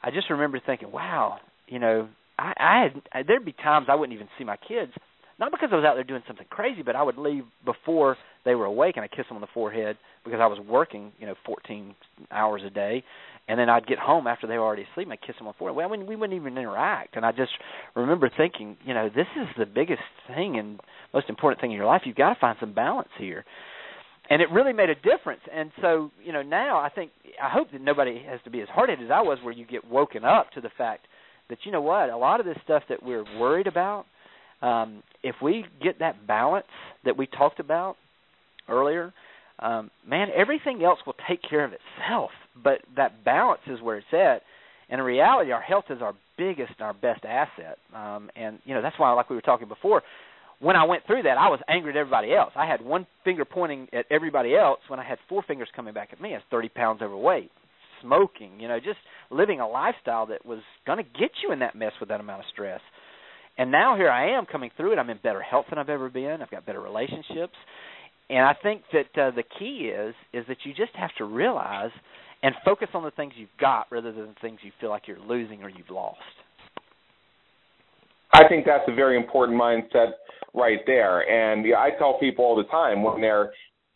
[0.03, 3.95] I just remember thinking, wow, you know, I, I had I, there'd be times I
[3.95, 4.93] wouldn't even see my kids,
[5.39, 8.55] not because I was out there doing something crazy, but I would leave before they
[8.55, 11.35] were awake, and I kiss them on the forehead because I was working, you know,
[11.47, 11.95] 14
[12.31, 13.03] hours a day,
[13.49, 15.55] and then I'd get home after they were already asleep, and I'd kiss them on
[15.55, 15.77] the forehead.
[15.77, 17.53] Well, I mean, we wouldn't even interact, and I just
[17.97, 20.79] remember thinking, you know, this is the biggest thing and
[21.13, 22.03] most important thing in your life.
[22.05, 23.45] You've got to find some balance here
[24.31, 25.43] and it really made a difference.
[25.53, 27.11] And so, you know, now I think
[27.43, 29.67] I hope that nobody has to be as hard headed as I was, where you
[29.67, 31.07] get woken up to the fact
[31.51, 34.07] that you know what, a lot of this stuff that we're worried about,
[34.63, 36.67] um, if we get that balance
[37.05, 37.97] that we talked about
[38.69, 39.13] earlier,
[39.59, 42.31] um, man, everything else will take care of itself.
[42.63, 44.43] But that balance is where it's at.
[44.89, 47.79] And in reality, our health is our biggest and our best asset.
[47.95, 50.03] Um, and you know that's why, like we were talking before,
[50.65, 52.53] when I went through that, I was angry at everybody else.
[52.57, 56.09] I had one finger pointing at everybody else when I had four fingers coming back
[56.13, 56.31] at me.
[56.31, 57.51] I was 30 pounds overweight,
[58.01, 58.99] smoking, you know, just
[59.31, 62.41] living a lifestyle that was going to get you in that mess with that amount
[62.41, 62.81] of stress.
[63.59, 64.99] And now here I am coming through it.
[64.99, 66.41] I'm in better health than I've ever been.
[66.41, 67.55] I've got better relationships.
[68.31, 71.91] And I think that uh, the key is is that you just have to realize
[72.43, 75.21] and focus on the things you've got rather than the things you feel like you're
[75.21, 76.21] losing or you've lost.
[78.35, 80.13] I think that's a very important mindset
[80.55, 81.21] right there.
[81.29, 83.53] And yeah, I tell people all the time when they're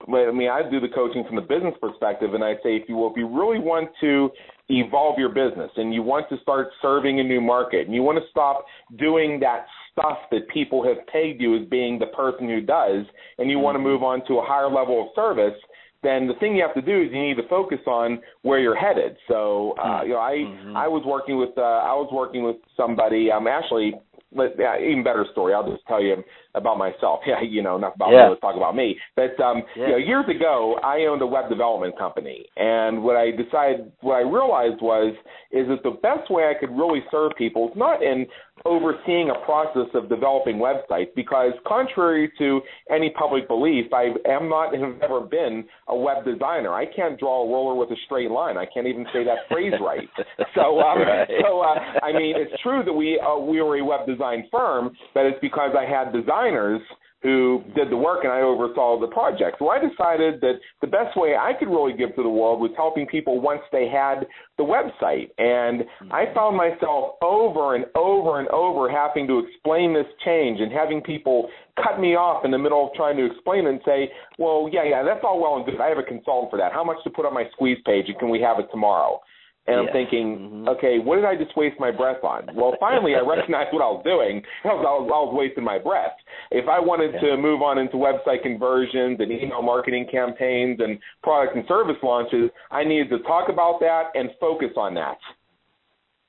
[0.07, 2.95] I mean, I do the coaching from the business perspective, and I say if you
[2.95, 4.31] will, if you really want to
[4.69, 8.17] evolve your business and you want to start serving a new market and you want
[8.17, 8.65] to stop
[8.97, 13.05] doing that stuff that people have pegged you as being the person who does,
[13.39, 13.89] and you want to mm-hmm.
[13.89, 15.59] move on to a higher level of service,
[16.03, 18.77] then the thing you have to do is you need to focus on where you're
[18.77, 19.17] headed.
[19.27, 20.77] So, uh, you know, I mm-hmm.
[20.77, 23.33] I was working with uh, I was working with somebody.
[23.33, 23.95] I'm um, actually
[24.35, 25.55] but yeah, even better story.
[25.55, 26.23] I'll just tell you
[26.55, 27.21] about myself.
[27.29, 28.25] Yeah, you know, not about yeah.
[28.25, 28.29] me.
[28.31, 28.97] Let's talk about me.
[29.15, 29.87] But um, yeah.
[29.87, 34.15] you know, years ago, I owned a web development company, and what I decided, what
[34.15, 35.15] I realized was,
[35.53, 38.27] is that the best way I could really serve people is not in
[38.65, 42.61] overseeing a process of developing websites, because contrary to
[42.91, 46.73] any public belief, I am not have ever been a web designer.
[46.73, 48.57] I can't draw a roller with a straight line.
[48.57, 50.09] I can't even say that phrase right.
[50.55, 51.29] So, um, right.
[51.43, 54.91] so uh, I mean, it's true that we uh, we were a web design firm,
[55.15, 56.81] but it's because I had designers
[57.23, 59.57] who did the work and I oversaw the project.
[59.59, 62.71] So I decided that the best way I could really give to the world was
[62.77, 64.27] helping people once they had
[64.57, 65.31] the website.
[65.39, 66.35] And I mm-hmm.
[66.35, 71.49] found myself over and over and over having to explain this change and having people
[71.83, 74.85] cut me off in the middle of trying to explain it and say, well, yeah,
[74.85, 75.81] yeah, that's all well and good.
[75.81, 76.73] I have a consultant for that.
[76.73, 79.21] How much to put on my squeeze page and can we have it tomorrow?
[79.69, 80.69] And I'm thinking, mm-hmm.
[80.69, 82.49] okay, what did I just waste my breath on?
[82.55, 84.43] Well, finally, I recognized what I was doing.
[84.65, 86.17] I was, I was, I was wasting my breath.
[86.51, 87.37] If I wanted yeah.
[87.37, 92.51] to move on into website conversions and email marketing campaigns and product and service launches,
[92.71, 95.19] I needed to talk about that and focus on that.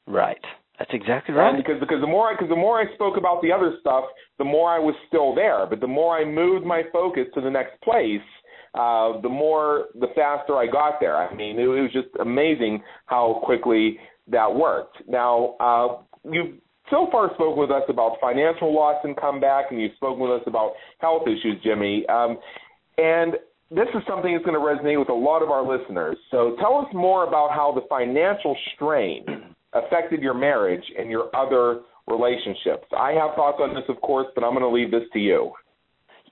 [0.06, 0.44] Right.
[0.80, 1.54] That's exactly right.
[1.54, 4.06] And because because the more I because the more I spoke about the other stuff,
[4.38, 5.68] the more I was still there.
[5.70, 8.24] But the more I moved my focus to the next place,
[8.74, 11.18] uh, the more, the faster I got there.
[11.18, 14.98] I mean, it, it was just amazing how quickly that worked.
[15.08, 16.56] Now, uh, you've
[16.90, 20.48] so far spoken with us about financial loss and comeback, and you've spoken with us
[20.48, 22.06] about health issues, Jimmy.
[22.08, 22.38] Um,
[22.98, 23.34] and
[23.72, 26.18] this is something that's going to resonate with a lot of our listeners.
[26.32, 29.26] So tell us more about how the financial strain
[29.74, 32.88] affected your marriage and your other relationships.
[32.98, 35.52] I have thoughts on this, of course, but I'm going to leave this to you.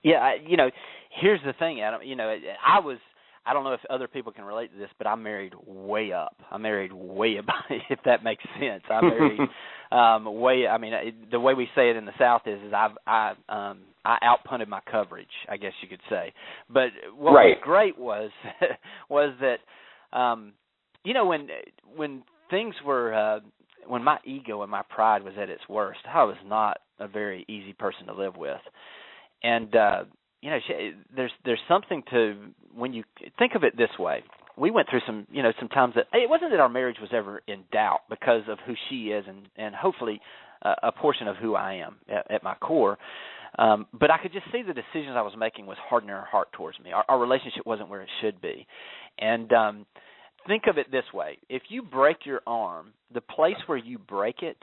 [0.04, 0.70] Yeah, you know,
[1.22, 2.02] here's the thing, Adam.
[2.04, 2.98] You know, I was.
[3.46, 6.36] I don't know if other people can relate to this, but I married way up.
[6.52, 7.56] I married way above,
[7.90, 8.84] if that makes sense.
[8.90, 9.40] I married
[9.92, 10.68] um way.
[10.68, 10.94] I mean,
[11.32, 14.68] the way we say it in the South is, is I've I um I outpunted
[14.68, 16.34] my coverage, I guess you could say.
[16.70, 17.50] But what right.
[17.50, 18.32] was great was
[19.10, 20.54] was that um
[21.04, 21.48] you know when
[21.96, 23.40] when things were uh
[23.86, 27.46] when my ego and my pride was at its worst, I was not a very
[27.48, 28.60] easy person to live with.
[29.42, 30.04] And uh
[30.42, 30.60] you know,
[31.16, 32.36] there's there's something to
[32.76, 33.04] when you
[33.40, 34.24] think of it this way.
[34.58, 37.12] We went through some, you know, some times that it wasn't that our marriage was
[37.14, 40.22] ever in doubt because of who she is and and hopefully
[40.64, 42.98] uh, a portion of who I am at, at my core.
[43.58, 46.52] Um, but I could just see the decisions I was making was hardening her heart
[46.52, 46.92] towards me.
[46.92, 48.68] Our, our relationship wasn't where it should be,
[49.18, 49.86] and um,
[50.46, 54.44] think of it this way: if you break your arm, the place where you break
[54.44, 54.58] it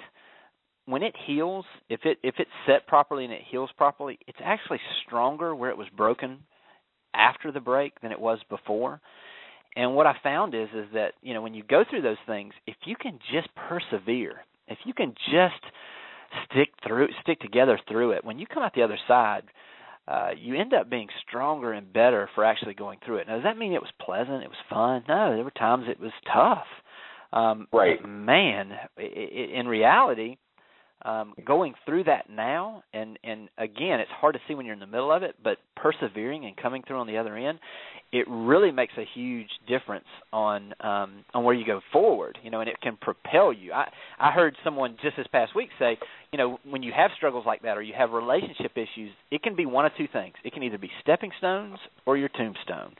[0.87, 4.81] when it heals, if it if it's set properly and it heals properly, it's actually
[5.07, 6.41] stronger where it was broken
[7.15, 9.01] after the break than it was before.
[9.77, 12.53] And what I found is is that, you know, when you go through those things,
[12.67, 15.63] if you can just persevere, if you can just
[16.47, 19.45] stick through stick together through it, when you come out the other side,
[20.07, 23.27] uh, you end up being stronger and better for actually going through it.
[23.27, 24.43] Now, does that mean it was pleasant?
[24.43, 25.03] It was fun?
[25.09, 26.67] No, there were times it was tough.
[27.33, 27.99] Um, right.
[28.07, 30.37] Man, in reality,
[31.03, 34.81] um, going through that now, and and again, it's hard to see when you're in
[34.81, 37.59] the middle of it, but persevering and coming through on the other end,
[38.13, 42.39] it really makes a huge difference on um, on where you go forward.
[42.43, 43.73] You know, and it can propel you.
[43.73, 45.99] I I heard someone just this past week say,
[46.33, 49.57] you know, when you have struggles like that or you have relationship issues, it can
[49.57, 50.35] be one of two things.
[50.45, 52.95] It can either be stepping stones or your tombstone.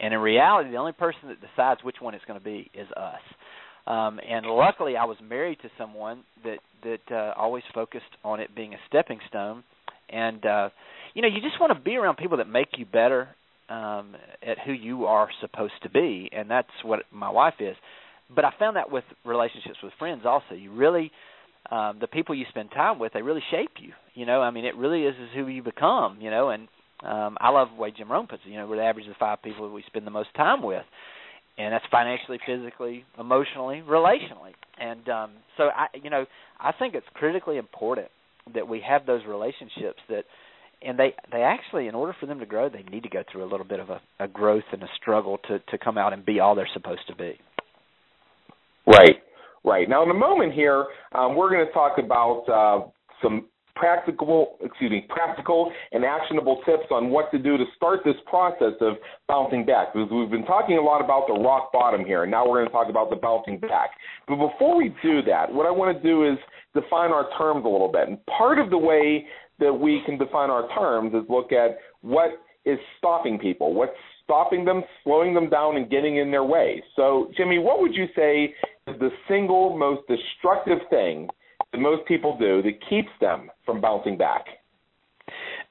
[0.00, 2.88] And in reality, the only person that decides which one it's going to be is
[2.96, 3.20] us.
[3.86, 8.54] Um, and luckily, I was married to someone that that uh, always focused on it
[8.54, 9.64] being a stepping stone.
[10.10, 10.68] and uh
[11.14, 13.28] you know you just want to be around people that make you better
[13.70, 14.14] um
[14.46, 16.28] at who you are supposed to be.
[16.32, 17.76] And that's what my wife is.
[18.34, 20.54] But i found that with relationships with friends also.
[20.54, 21.10] You really
[21.70, 23.92] um the people you spend time with they really shape you.
[24.14, 26.50] You know i mean it really is, is who you become you know.
[26.50, 26.68] And
[27.02, 29.14] um i love the way jim rohn puts it you know we're the average of
[29.14, 30.84] the five people we spend the most time with
[31.58, 34.52] and that's financially physically emotionally relationally.
[34.78, 36.26] And um so i you know
[36.60, 38.08] i think it's critically important
[38.54, 40.24] that we have those relationships that
[40.82, 43.44] and they they actually in order for them to grow they need to go through
[43.44, 46.24] a little bit of a, a growth and a struggle to to come out and
[46.24, 47.38] be all they're supposed to be.
[48.86, 49.16] Right.
[49.64, 49.88] Right.
[49.88, 52.88] Now in a moment here um, we're going to talk about uh,
[53.22, 58.14] some practical excuse me practical and actionable tips on what to do to start this
[58.26, 58.94] process of
[59.28, 59.92] bouncing back.
[59.92, 62.68] Because we've been talking a lot about the rock bottom here and now we're going
[62.68, 63.90] to talk about the bouncing back.
[64.28, 66.38] But before we do that what i want to do is
[66.74, 68.08] define our terms a little bit.
[68.08, 69.26] And part of the way
[69.60, 72.30] that we can define our terms is look at what
[72.64, 76.82] is stopping people what's stopping them slowing them down and getting in their way.
[76.96, 78.54] So jimmy what would you say
[78.86, 81.28] is the single most destructive thing
[81.74, 84.46] that most people do that keeps them from bouncing back?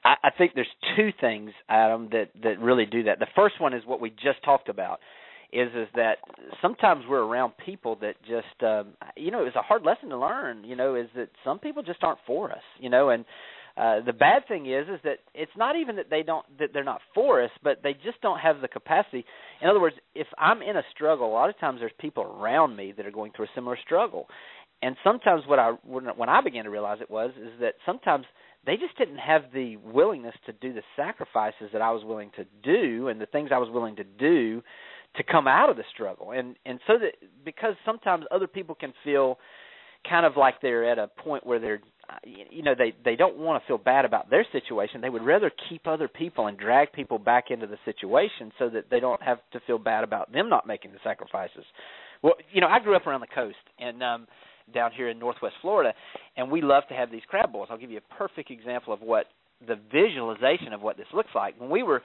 [0.03, 3.19] I, I think there's two things, Adam, that that really do that.
[3.19, 4.99] The first one is what we just talked about.
[5.51, 6.17] Is is that
[6.61, 10.63] sometimes we're around people that just um you know it's a hard lesson to learn
[10.63, 13.23] you know is that some people just aren't for us you know and
[13.77, 16.83] uh the bad thing is is that it's not even that they don't that they're
[16.83, 19.23] not for us but they just don't have the capacity
[19.61, 22.75] in other words if i'm in a struggle a lot of times there's people around
[22.75, 24.25] me that are going through a similar struggle
[24.84, 28.26] and sometimes what I when, when I began to realize it was is that sometimes
[28.65, 32.46] they just didn't have the willingness to do the sacrifices that I was willing to
[32.63, 34.62] do and the things I was willing to do
[35.15, 36.32] to come out of the struggle.
[36.32, 37.15] And and so that
[37.46, 39.39] because sometimes other people can feel
[40.08, 41.80] kind of like they're at a point where they're
[42.26, 45.50] you know they they don't want to feel bad about their situation they would rather
[45.69, 49.39] keep other people and drag people back into the situation so that they don't have
[49.54, 51.63] to feel bad about them not making the sacrifices
[52.22, 54.28] well you know i grew up around the coast and um
[54.73, 55.93] down here in Northwest Florida,
[56.38, 57.67] and we love to have these crab boils.
[57.71, 59.28] I'll give you a perfect example of what
[59.67, 61.60] the visualization of what this looks like.
[61.60, 62.02] When we were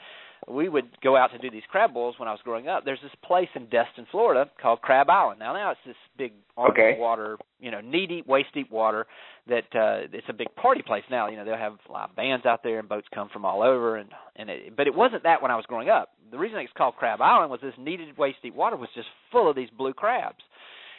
[0.47, 2.85] we would go out to do these crab boils when I was growing up.
[2.85, 5.41] There's this place in Destin, Florida called Crab Island.
[5.41, 6.97] Now now it's this big okay.
[6.99, 9.07] water, you know, knee deep, waist deep water
[9.49, 11.29] that uh it's a big party place now.
[11.29, 14.11] You know, they'll have live bands out there and boats come from all over and
[14.37, 16.11] and it, but it wasn't that when I was growing up.
[16.31, 19.09] The reason it's called Crab Island was this knee deep, waist deep water was just
[19.33, 20.43] full of these blue crabs.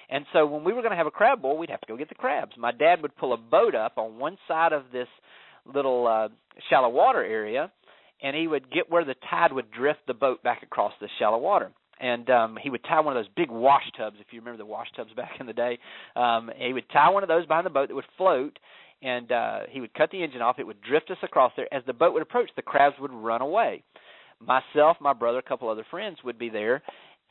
[0.10, 1.98] And so when we were going to have a crab boil, we'd have to go
[1.98, 2.54] get the crabs.
[2.58, 5.08] My dad would pull a boat up on one side of this
[5.72, 6.30] little uh,
[6.70, 7.72] shallow water area,
[8.22, 11.38] and he would get where the tide would drift the boat back across the shallow
[11.38, 11.72] water.
[12.02, 14.66] And um he would tie one of those big wash tubs, if you remember the
[14.66, 15.78] wash tubs back in the day.
[16.16, 18.58] Um he would tie one of those behind the boat that would float
[19.02, 21.68] and uh he would cut the engine off, it would drift us across there.
[21.74, 23.84] As the boat would approach, the crabs would run away
[24.40, 26.82] myself, my brother, a couple other friends would be there,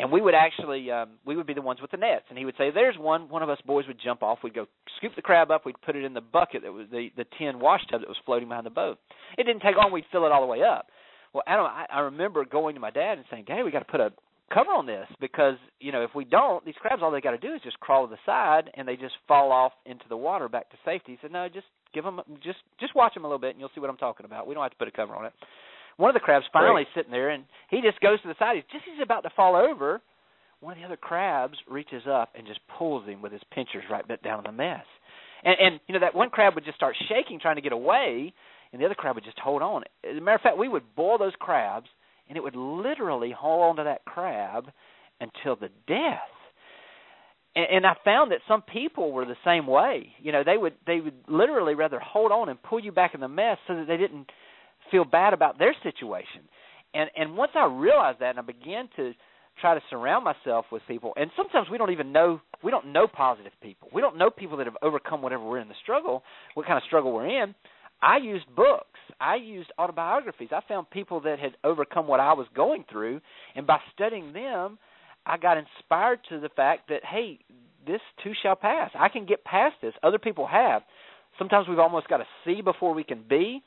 [0.00, 2.24] and we would actually um we would be the ones with the nets.
[2.28, 4.38] And he would say there's one one of us boys would jump off.
[4.42, 5.66] We'd go scoop the crab up.
[5.66, 8.18] We'd put it in the bucket that was the the tin wash tub that was
[8.24, 8.98] floating behind the boat.
[9.36, 9.92] It didn't take long.
[9.92, 10.86] We'd fill it all the way up.
[11.32, 13.84] Well adam i, I remember going to my dad and saying "Hey, we got to
[13.84, 14.12] put a
[14.52, 17.38] cover on this because you know if we don't these crabs all they got to
[17.38, 20.48] do is just crawl to the side and they just fall off into the water
[20.48, 21.12] back to safety.
[21.12, 23.70] He said no just give them just just watch them a little bit and you'll
[23.74, 24.46] see what i'm talking about.
[24.46, 25.32] We don't have to put a cover on it
[25.98, 26.86] one of the crabs finally right.
[26.94, 28.54] sitting there, and he just goes to the side.
[28.56, 30.00] He's just he's about to fall over.
[30.60, 34.04] One of the other crabs reaches up and just pulls him with his pinchers right
[34.22, 34.86] down in the mess.
[35.44, 38.32] And and you know that one crab would just start shaking, trying to get away,
[38.72, 39.82] and the other crab would just hold on.
[40.08, 41.88] As a matter of fact, we would boil those crabs,
[42.28, 44.70] and it would literally hold on to that crab
[45.20, 46.30] until the death.
[47.56, 50.12] And, and I found that some people were the same way.
[50.22, 53.20] You know, they would they would literally rather hold on and pull you back in
[53.20, 54.30] the mess so that they didn't
[54.90, 56.42] feel bad about their situation.
[56.94, 59.12] And and once I realized that and I began to
[59.60, 63.06] try to surround myself with people and sometimes we don't even know we don't know
[63.06, 63.88] positive people.
[63.92, 66.22] We don't know people that have overcome whatever we're in the struggle,
[66.54, 67.54] what kind of struggle we're in.
[68.00, 69.00] I used books.
[69.20, 70.50] I used autobiographies.
[70.52, 73.20] I found people that had overcome what I was going through
[73.54, 74.78] and by studying them
[75.26, 77.38] I got inspired to the fact that hey,
[77.86, 78.90] this too shall pass.
[78.98, 79.94] I can get past this.
[80.02, 80.82] Other people have.
[81.38, 83.62] Sometimes we've almost got to see before we can be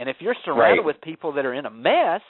[0.00, 0.84] and if you're surrounded right.
[0.84, 2.22] with people that are in a mess,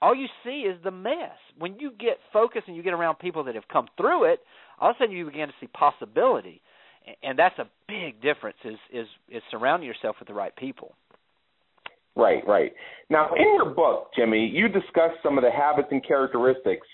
[0.00, 1.36] all you see is the mess.
[1.58, 4.40] When you get focused and you get around people that have come through it,
[4.80, 6.62] all of a sudden you begin to see possibility.
[7.22, 10.94] And that's a big difference is is is surrounding yourself with the right people.
[12.16, 12.72] Right, right.
[13.10, 16.86] Now, in your book, Jimmy, you discuss some of the habits and characteristics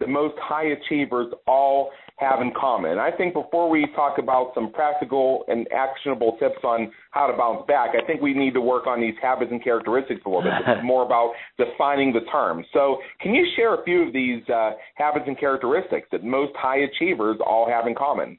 [0.00, 2.98] that most high achievers all have in common.
[2.98, 7.66] I think before we talk about some practical and actionable tips on how to bounce
[7.66, 10.52] back, I think we need to work on these habits and characteristics a little bit.
[10.64, 12.64] This is more about defining the term.
[12.72, 16.78] So, can you share a few of these uh, habits and characteristics that most high
[16.78, 18.38] achievers all have in common?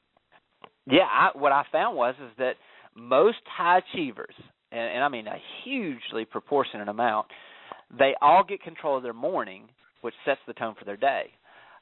[0.88, 2.54] Yeah, I, what I found was is that
[2.96, 4.34] most high achievers,
[4.72, 7.28] and, and I mean a hugely proportionate amount,
[7.98, 9.68] they all get control of their morning,
[10.02, 11.26] which sets the tone for their day.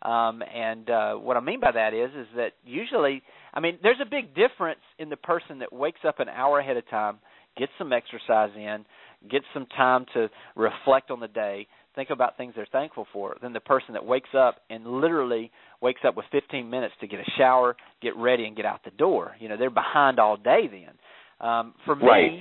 [0.03, 3.23] Um, and uh, what I mean by that is, is that usually,
[3.53, 6.75] I mean, there's a big difference in the person that wakes up an hour ahead
[6.75, 7.19] of time,
[7.57, 8.85] gets some exercise in,
[9.29, 13.53] gets some time to reflect on the day, think about things they're thankful for, than
[13.53, 15.51] the person that wakes up and literally
[15.81, 18.91] wakes up with 15 minutes to get a shower, get ready, and get out the
[18.91, 19.35] door.
[19.39, 21.47] You know, they're behind all day then.
[21.47, 22.39] Um, for me, right.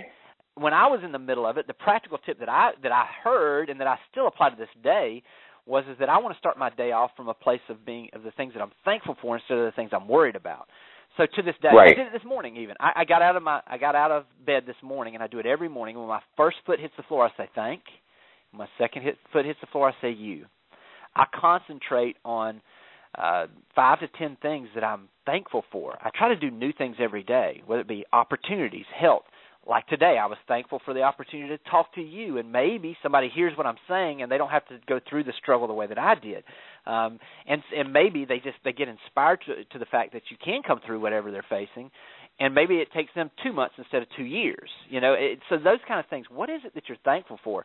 [0.57, 3.05] when I was in the middle of it, the practical tip that I that I
[3.23, 5.23] heard and that I still apply to this day
[5.67, 8.09] was is that I want to start my day off from a place of being
[8.13, 10.69] of the things that I'm thankful for instead of the things I'm worried about.
[11.17, 11.93] So to this day, right.
[11.93, 12.75] I did it this morning even.
[12.81, 15.27] I, I got out of my I got out of bed this morning and I
[15.27, 15.99] do it every morning.
[15.99, 17.83] When my first foot hits the floor, I say thank.
[18.51, 20.47] When my second hit, foot hits the floor, I say you.
[21.15, 22.61] I concentrate on
[23.19, 25.99] uh five to ten things that I'm thankful for.
[26.03, 29.25] I try to do new things every day, whether it be opportunities, health,
[29.69, 33.29] like today i was thankful for the opportunity to talk to you and maybe somebody
[33.29, 35.87] hears what i'm saying and they don't have to go through the struggle the way
[35.87, 36.45] that i did.
[36.87, 40.37] Um and and maybe they just they get inspired to to the fact that you
[40.43, 41.91] can come through whatever they're facing
[42.41, 45.15] and maybe it takes them 2 months instead of 2 years you know?
[45.15, 47.65] It, so those kind of things what is it that you're thankful for?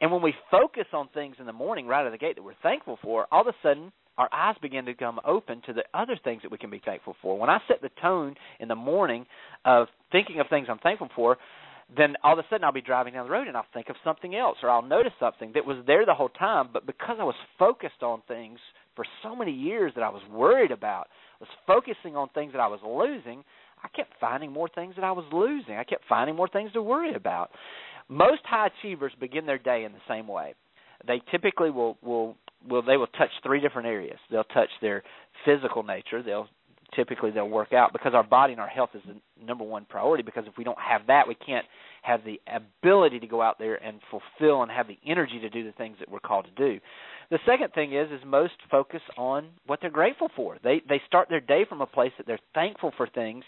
[0.00, 2.42] And when we focus on things in the morning right out of the gate that
[2.42, 5.84] we're thankful for all of a sudden our eyes begin to become open to the
[5.92, 7.38] other things that we can be thankful for.
[7.38, 9.26] When I set the tone in the morning
[9.64, 11.36] of thinking of things I'm thankful for,
[11.96, 13.96] then all of a sudden I'll be driving down the road and I'll think of
[14.04, 17.24] something else or I'll notice something that was there the whole time, but because I
[17.24, 18.58] was focused on things
[18.96, 21.08] for so many years that I was worried about,
[21.40, 23.44] was focusing on things that I was losing,
[23.82, 25.74] I kept finding more things that I was losing.
[25.74, 27.50] I kept finding more things to worry about.
[28.08, 30.54] Most high achievers begin their day in the same way.
[31.06, 32.36] They typically will will
[32.68, 34.18] will they will touch three different areas.
[34.30, 35.02] They'll touch their
[35.44, 36.22] physical nature.
[36.22, 36.48] They'll
[36.94, 40.22] typically they'll work out because our body and our health is the number one priority
[40.22, 41.66] because if we don't have that we can't
[42.02, 45.64] have the ability to go out there and fulfill and have the energy to do
[45.64, 46.80] the things that we're called to do
[47.30, 51.28] the second thing is is most focus on what they're grateful for they they start
[51.28, 53.44] their day from a place that they're thankful for things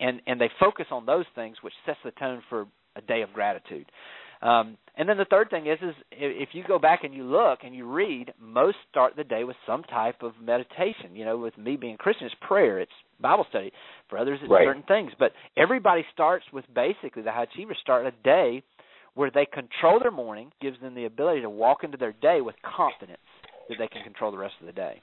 [0.00, 3.32] and and they focus on those things which sets the tone for a day of
[3.32, 3.86] gratitude
[4.42, 7.60] um, and then the third thing is, is if you go back and you look
[7.64, 11.14] and you read, most start the day with some type of meditation.
[11.14, 13.72] You know, with me being Christian, it's prayer, it's Bible study.
[14.10, 14.66] For others, it's right.
[14.66, 15.12] certain things.
[15.18, 18.62] But everybody starts with basically the high achievers start a day
[19.14, 22.56] where they control their morning, gives them the ability to walk into their day with
[22.62, 23.20] confidence
[23.68, 25.00] that they can control the rest of the day.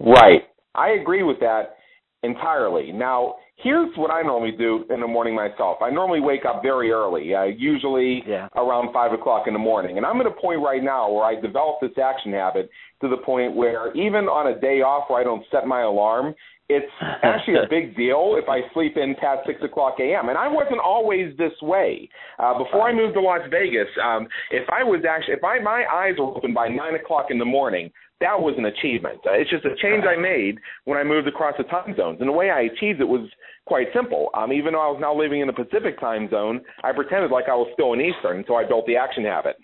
[0.00, 0.42] Right.
[0.74, 1.76] I agree with that
[2.22, 2.92] entirely.
[2.92, 5.78] Now, here's what I normally do in the morning myself.
[5.82, 8.48] I normally wake up very early, uh, usually yeah.
[8.56, 11.40] around five o'clock in the morning, and I'm at a point right now where I
[11.40, 12.70] developed this action habit
[13.02, 16.34] to the point where even on a day off where I don't set my alarm,
[16.68, 16.92] it's
[17.22, 20.28] actually a big deal if I sleep in past six o'clock a.m.
[20.28, 22.08] And I wasn't always this way.
[22.38, 25.84] Uh, before I moved to Las Vegas, um, if I was actually if I my
[25.92, 27.90] eyes were open by nine o'clock in the morning,
[28.20, 29.20] that was an achievement.
[29.26, 32.18] Uh, it's just a change I made when I moved across the time zones.
[32.20, 33.28] And the way I achieved it was
[33.66, 34.28] quite simple.
[34.34, 37.48] Um, even though I was now living in the Pacific time zone, I pretended like
[37.48, 39.56] I was still in Eastern until I built the action habit.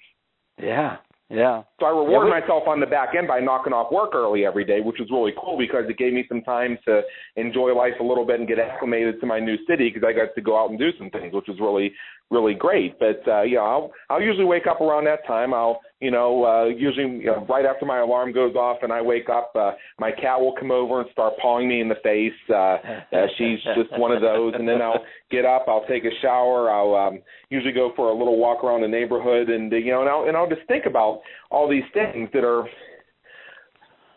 [0.58, 0.96] Yeah,
[1.28, 1.64] yeah.
[1.80, 4.64] So I rewarded yeah, myself on the back end by knocking off work early every
[4.64, 7.02] day, which was really cool because it gave me some time to
[7.34, 10.34] enjoy life a little bit and get acclimated to my new city because I got
[10.34, 11.92] to go out and do some things, which was really
[12.30, 12.98] really great.
[12.98, 15.54] But uh, yeah, I'll I'll usually wake up around that time.
[15.54, 19.00] I'll you know uh, usually you know, right after my alarm goes off and I
[19.00, 22.32] wake up, uh, my cat will come over and start pawing me in the face.
[22.48, 24.54] Uh, uh, she's just one of those.
[24.56, 27.20] And then I'll get up, I'll take a shower, I'll um,
[27.50, 30.36] usually go for a little walk around the neighborhood, and you know, and I'll and
[30.36, 31.20] I'll just think about
[31.50, 32.64] all these things that are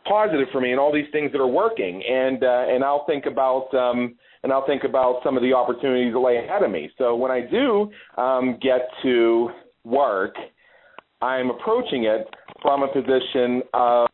[0.08, 3.28] positive for me and all these things that are working and uh, and I'll think
[3.28, 6.90] about um and I'll think about some of the opportunities that lay ahead of me.
[6.98, 9.50] So when I do um, get to
[9.84, 10.36] work,
[11.22, 12.28] I'm approaching it
[12.62, 14.08] from a position of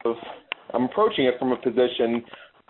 [0.74, 2.24] I'm approaching it from a position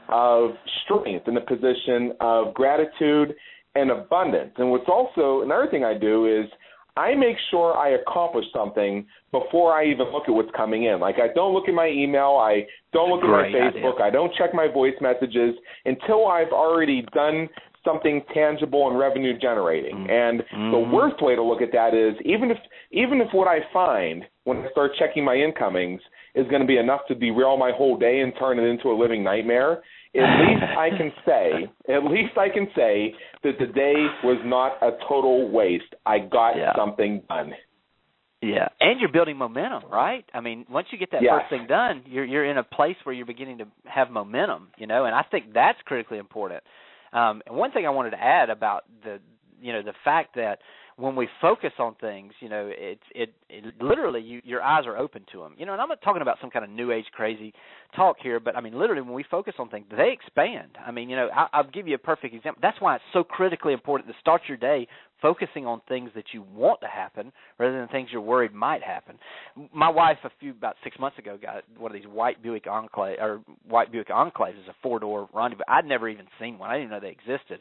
[0.09, 0.51] of
[0.83, 3.33] strength and a position of gratitude
[3.75, 4.51] and abundance.
[4.57, 6.49] And what's also another thing I do is
[6.97, 10.99] I make sure I accomplish something before I even look at what's coming in.
[10.99, 14.05] Like I don't look at my email, I don't look at my Facebook, idea.
[14.05, 17.49] I don't check my voice messages until I've already done
[17.85, 19.95] something tangible and revenue generating.
[19.95, 20.09] Mm-hmm.
[20.09, 20.71] And mm-hmm.
[20.71, 22.57] the worst way to look at that is even if
[22.91, 26.01] even if what I find when I start checking my incomings
[26.33, 28.95] is going to be enough to derail my whole day and turn it into a
[28.99, 29.81] living nightmare,
[30.15, 33.13] at least I can say, at least I can say
[33.43, 33.93] that the day
[34.23, 35.93] was not a total waste.
[36.05, 36.73] I got yeah.
[36.75, 37.51] something done.
[38.41, 40.23] Yeah, and you're building momentum, right?
[40.33, 43.15] I mean, once you get that first thing done, you're you're in a place where
[43.15, 46.61] you're beginning to have momentum, you know, and I think that's critically important.
[47.11, 49.19] Um, and one thing I wanted to add about the
[49.59, 50.59] you know the fact that
[50.97, 54.97] when we focus on things, you know, it's it, it literally you, your eyes are
[54.97, 55.53] open to them.
[55.57, 57.53] You know, and I'm not talking about some kind of new age crazy
[57.95, 60.77] talk here, but I mean literally when we focus on things, they expand.
[60.85, 62.61] I mean, you know, I, I'll give you a perfect example.
[62.61, 64.87] That's why it's so critically important to start your day
[65.21, 69.17] focusing on things that you want to happen rather than things you're worried might happen.
[69.73, 73.17] My wife a few about six months ago got one of these white Buick Enclave
[73.19, 75.63] or white Buick Enclaves, is a four door rendezvous.
[75.67, 76.69] I'd never even seen one.
[76.69, 77.59] I didn't even know they existed.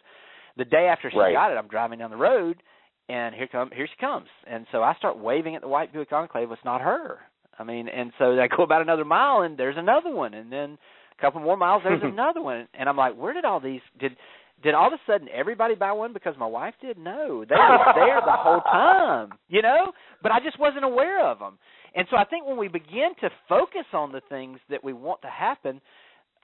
[0.56, 1.32] The day after she right.
[1.32, 2.62] got it, I'm driving down the road
[3.08, 4.28] and here come here she comes.
[4.46, 6.50] And so I start waving at the white Buick Enclave.
[6.50, 7.18] It's not her.
[7.58, 10.78] I mean, and so I go about another mile, and there's another one, and then
[11.16, 14.16] a couple more miles, there's another one, and I'm like, where did all these did?
[14.62, 16.96] Did all of a sudden everybody buy one because my wife did?
[16.96, 19.92] No, they were there the whole time, you know.
[20.22, 21.58] But I just wasn't aware of them.
[21.94, 25.20] And so I think when we begin to focus on the things that we want
[25.22, 25.80] to happen,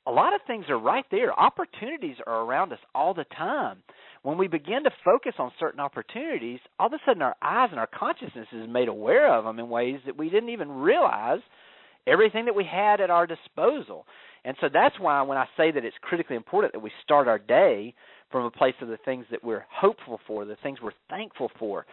[0.06, 1.38] a lot of things are right there.
[1.38, 3.78] Opportunities are around us all the time
[4.22, 7.80] when we begin to focus on certain opportunities, all of a sudden our eyes and
[7.80, 11.40] our consciousness is made aware of them in ways that we didn't even realize
[12.06, 14.04] everything that we had at our disposal.
[14.44, 17.38] And so that's why when I say that it's critically important that we start our
[17.38, 17.94] day
[18.30, 21.86] from a place of the things that we're hopeful for, the things we're thankful for.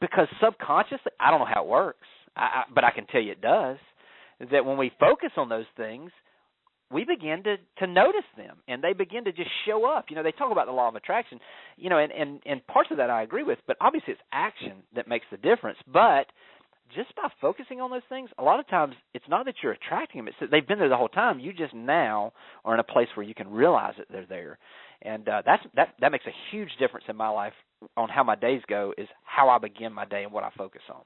[0.00, 3.32] Because subconsciously, I don't know how it works, I, I, but I can tell you
[3.32, 3.76] it does.
[4.50, 6.10] That when we focus on those things,
[6.90, 10.06] we begin to to notice them and they begin to just show up.
[10.08, 11.38] You know they talk about the law of attraction
[11.76, 14.82] you know and and and parts of that i agree with but obviously it's action
[14.94, 15.78] that makes the difference.
[15.92, 16.26] But
[16.94, 20.18] just by focusing on those things a lot of times it's not that you're attracting
[20.18, 20.28] them.
[20.28, 21.38] It's that they've been there the whole time.
[21.38, 22.32] You just now
[22.64, 24.58] are in a place where you can realize that they're there.
[25.02, 27.54] And uh that's that that makes a huge difference in my life
[27.96, 30.82] on how my days go is how i begin my day and what i focus
[30.92, 31.02] on.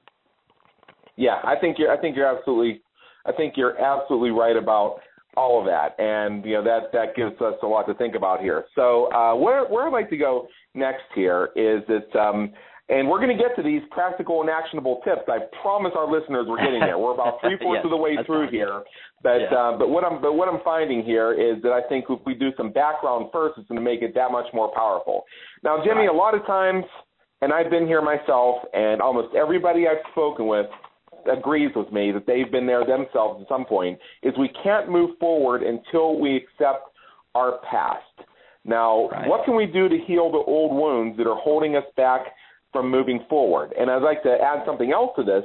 [1.15, 2.81] Yeah i think you're i think you're absolutely
[3.25, 4.99] i think you're absolutely right about
[5.37, 8.41] all of that, and you know that that gives us a lot to think about
[8.41, 8.65] here.
[8.75, 12.51] So uh, where where I'd like to go next here is that, um,
[12.89, 15.21] and we're going to get to these practical and actionable tips.
[15.27, 16.97] I promise our listeners we're getting there.
[16.97, 18.83] We're about three fourths yes, of the way through here,
[19.23, 19.57] but yeah.
[19.57, 22.33] uh, but what I'm but what I'm finding here is that I think if we
[22.33, 25.23] do some background first, it's going to make it that much more powerful.
[25.63, 26.85] Now, Jimmy, a lot of times,
[27.41, 30.67] and I've been here myself, and almost everybody I've spoken with
[31.31, 35.11] agrees with me that they've been there themselves at some point is we can't move
[35.19, 36.89] forward until we accept
[37.33, 38.27] our past.
[38.63, 39.27] Now, right.
[39.27, 42.21] what can we do to heal the old wounds that are holding us back
[42.71, 43.73] from moving forward?
[43.79, 45.43] And I'd like to add something else to this,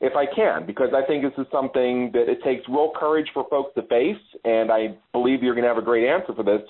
[0.00, 3.46] if I can, because I think this is something that it takes real courage for
[3.48, 6.62] folks to face, and I believe you're going to have a great answer for this.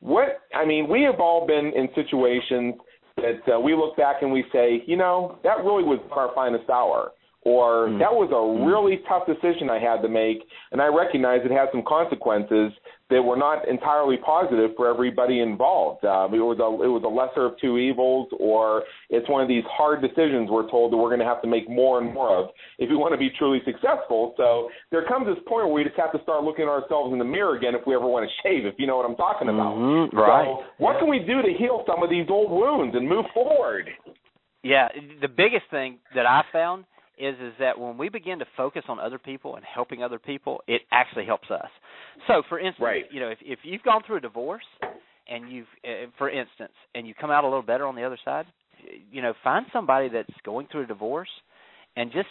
[0.00, 2.74] What I mean, we have all been in situations
[3.16, 6.68] that uh, we look back and we say, you know, that really was our finest
[6.70, 7.12] hour
[7.44, 7.98] or mm.
[7.98, 8.66] that was a mm.
[8.66, 12.72] really tough decision I had to make, and I recognize it had some consequences
[13.10, 16.04] that were not entirely positive for everybody involved.
[16.04, 19.48] Um, it was a it was a lesser of two evils, or it's one of
[19.48, 22.32] these hard decisions we're told that we're going to have to make more and more
[22.32, 24.34] of if we want to be truly successful.
[24.38, 27.18] So there comes this point where we just have to start looking at ourselves in
[27.18, 29.52] the mirror again if we ever want to shave, if you know what I'm talking
[29.52, 29.76] about.
[29.76, 30.16] Mm-hmm.
[30.16, 30.46] Right.
[30.46, 33.90] So what can we do to heal some of these old wounds and move forward?
[34.64, 34.88] Yeah,
[35.20, 36.84] the biggest thing that I found
[37.18, 40.62] is is that when we begin to focus on other people and helping other people,
[40.66, 41.68] it actually helps us.
[42.26, 43.04] So, for instance, right.
[43.10, 44.64] you know, if if you've gone through a divorce
[45.28, 48.18] and you've, uh, for instance, and you come out a little better on the other
[48.24, 48.46] side,
[49.10, 51.28] you know, find somebody that's going through a divorce
[51.96, 52.28] and just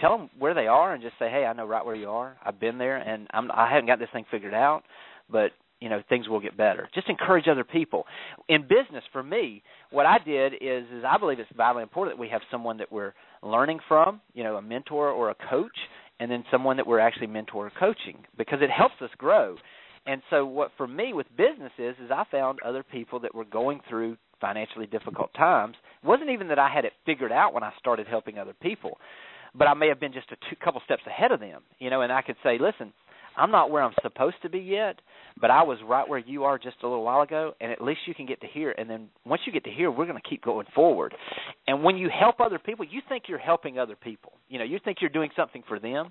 [0.00, 2.36] tell them where they are and just say, "Hey, I know right where you are.
[2.44, 4.82] I've been there, and I'm I haven't got this thing figured out,
[5.30, 8.04] but you know things will get better just encourage other people
[8.48, 12.20] in business for me what i did is is i believe it's vitally important that
[12.20, 13.12] we have someone that we're
[13.42, 15.76] learning from you know a mentor or a coach
[16.20, 19.56] and then someone that we're actually mentor coaching because it helps us grow.
[20.06, 23.44] And so what for me with business is is i found other people that were
[23.44, 25.76] going through financially difficult times.
[26.02, 28.98] It wasn't even that i had it figured out when i started helping other people
[29.54, 32.02] but i may have been just a two, couple steps ahead of them you know
[32.02, 32.92] and i could say listen
[33.38, 35.00] I'm not where I'm supposed to be yet,
[35.40, 38.00] but I was right where you are just a little while ago, and at least
[38.06, 38.74] you can get to here.
[38.76, 41.14] And then once you get to here, we're going to keep going forward.
[41.66, 44.32] And when you help other people, you think you're helping other people.
[44.48, 46.08] You know, you think you're doing something for them,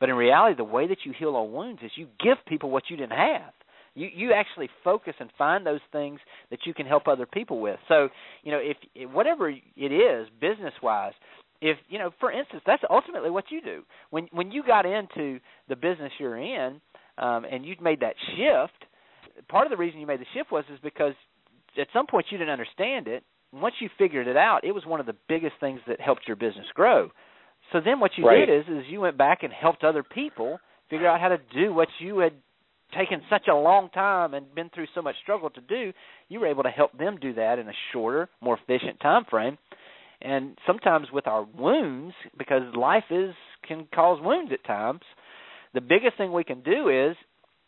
[0.00, 2.84] but in reality, the way that you heal all wounds is you give people what
[2.88, 3.52] you didn't have.
[3.94, 6.20] You you actually focus and find those things
[6.50, 7.80] that you can help other people with.
[7.88, 8.08] So,
[8.44, 11.14] you know, if whatever it is, business wise,
[11.60, 15.40] if you know for instance that's ultimately what you do when when you got into
[15.68, 16.80] the business you're in
[17.18, 18.84] um and you'd made that shift.
[19.48, 21.14] Part of the reason you made the shift was is because
[21.78, 23.24] at some point you didn't understand it.
[23.52, 26.36] Once you figured it out it was one of the biggest things that helped your
[26.36, 27.10] business grow.
[27.72, 28.46] So then what you right.
[28.46, 30.58] did is is you went back and helped other people
[30.90, 32.32] figure out how to do what you had
[32.96, 35.92] taken such a long time and been through so much struggle to do.
[36.30, 39.58] You were able to help them do that in a shorter more efficient time frame
[40.20, 43.34] and sometimes with our wounds because life is
[43.66, 45.00] can cause wounds at times
[45.74, 47.16] the biggest thing we can do is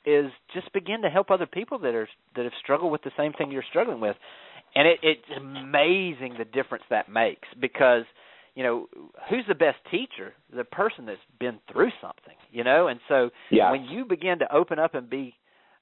[0.07, 3.33] is just begin to help other people that are that have struggled with the same
[3.33, 4.17] thing you're struggling with
[4.75, 8.05] and it it's amazing the difference that makes because
[8.55, 8.89] you know
[9.29, 13.71] who's the best teacher the person that's been through something you know and so yes.
[13.71, 15.35] when you begin to open up and be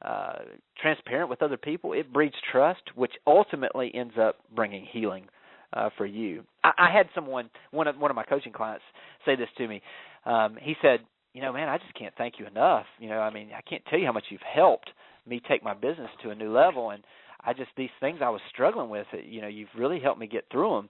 [0.03, 0.39] uh
[0.81, 5.25] transparent with other people it breeds trust which ultimately ends up bringing healing
[5.73, 6.45] uh, for you.
[6.65, 8.85] I, I had someone, one of one of my coaching clients,
[9.25, 9.83] say this to me.
[10.25, 11.01] Um, he said,
[11.35, 12.87] "You know, man, I just can't thank you enough.
[12.99, 14.91] You know, I mean, I can't tell you how much you've helped
[15.27, 17.05] me take my business to a new level, and
[17.45, 19.07] I just these things I was struggling with.
[19.13, 20.89] You know, you've really helped me get through them."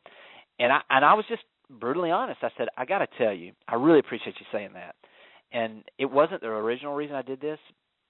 [0.58, 2.42] And I and I was just brutally honest.
[2.42, 4.94] I said, "I got to tell you, I really appreciate you saying that."
[5.52, 7.58] And it wasn't the original reason I did this,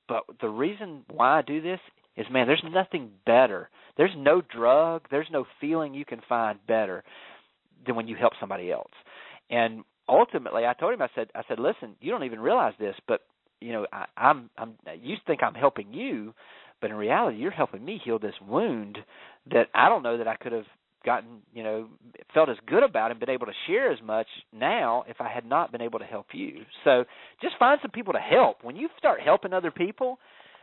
[0.09, 1.81] but the reason why I do this
[2.17, 3.71] is man, there's nothing better.
[3.97, 7.05] There's no drug, there's no feeling you can find better
[7.87, 8.93] than when you help somebody else.
[9.51, 12.95] And ultimately, I told him, I said, I said, listen, you don't even realize this,
[13.07, 13.23] but
[13.61, 16.35] you know, I, I'm, I'm, you think I'm helping you,
[16.81, 18.99] but in reality, you're helping me heal this wound
[19.51, 20.67] that I don't know that I could have
[21.05, 21.89] gotten, you know,
[22.35, 25.45] felt as good about and been able to share as much now if I had
[25.45, 26.63] not been able to help you.
[26.85, 27.05] So
[27.41, 28.63] just find some people to help.
[28.63, 30.19] When you start helping other people,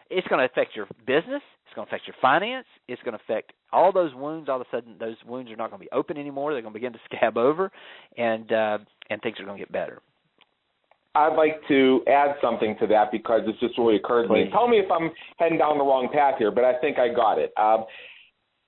[0.10, 1.42] it's going to affect your business.
[1.66, 2.68] It's going to affect your finance.
[2.88, 4.50] It's going to affect all those wounds.
[4.50, 6.54] All of a sudden, those wounds are not going to be open anymore.
[6.54, 7.72] They're going to begin to scab over,
[8.18, 8.78] and uh,
[9.10, 10.02] and things are going to get better.
[11.16, 14.50] I'd like to add something to that because it's just really occurred to me.
[14.52, 17.40] Tell me if I'm heading down the wrong path here, but I think I got
[17.40, 17.54] it.
[17.58, 17.86] Um,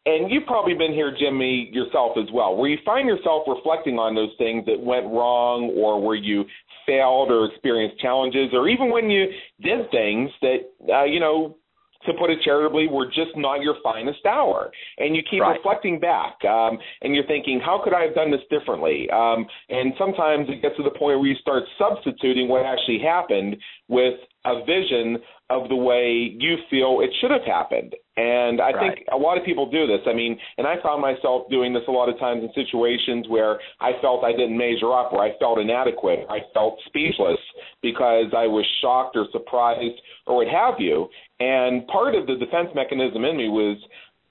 [0.07, 4.15] and you've probably been here, Jimmy, yourself as well, where you find yourself reflecting on
[4.15, 6.45] those things that went wrong or where you
[6.85, 9.27] failed or experienced challenges, or even when you
[9.61, 11.57] did things that, uh, you know,
[12.05, 14.71] to put it charitably, were just not your finest hour.
[14.97, 15.57] And you keep right.
[15.57, 19.09] reflecting back, um, and you're thinking, how could I have done this differently?
[19.11, 23.57] Um, and sometimes it gets to the point where you start substituting what actually happened
[23.89, 24.13] with
[24.45, 25.17] a vision
[25.49, 27.95] of the way you feel it should have happened.
[28.17, 28.95] And I right.
[28.95, 29.99] think a lot of people do this.
[30.05, 33.59] I mean, and I found myself doing this a lot of times in situations where
[33.79, 37.39] I felt I didn't measure up, or I felt inadequate, or I felt speechless
[37.81, 41.07] because I was shocked or surprised or what have you.
[41.39, 43.77] And part of the defense mechanism in me was,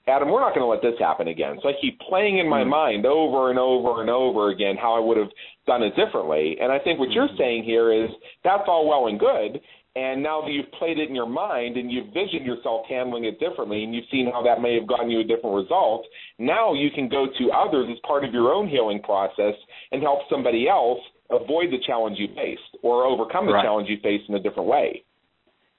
[0.07, 1.57] Adam, we're not going to let this happen again.
[1.61, 2.69] So I keep playing in my mm-hmm.
[2.69, 5.29] mind over and over and over again how I would have
[5.65, 6.55] done it differently.
[6.61, 7.15] And I think what mm-hmm.
[7.15, 8.09] you're saying here is
[8.43, 9.59] that's all well and good.
[9.97, 13.39] And now that you've played it in your mind and you've visioned yourself handling it
[13.39, 16.05] differently and you've seen how that may have gotten you a different result,
[16.37, 19.55] now you can go to others as part of your own healing process
[19.91, 20.99] and help somebody else
[21.31, 23.63] avoid the challenge you faced or overcome the right.
[23.63, 25.03] challenge you faced in a different way.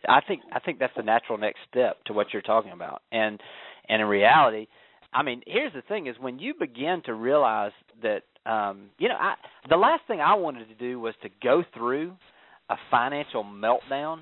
[0.08, 3.02] I think I think that's the natural next step to what you're talking about.
[3.12, 3.38] And
[3.88, 4.66] and in reality,
[5.12, 9.16] I mean, here's the thing is when you begin to realize that um you know,
[9.16, 9.34] I
[9.68, 12.16] the last thing I wanted to do was to go through
[12.70, 14.20] a financial meltdown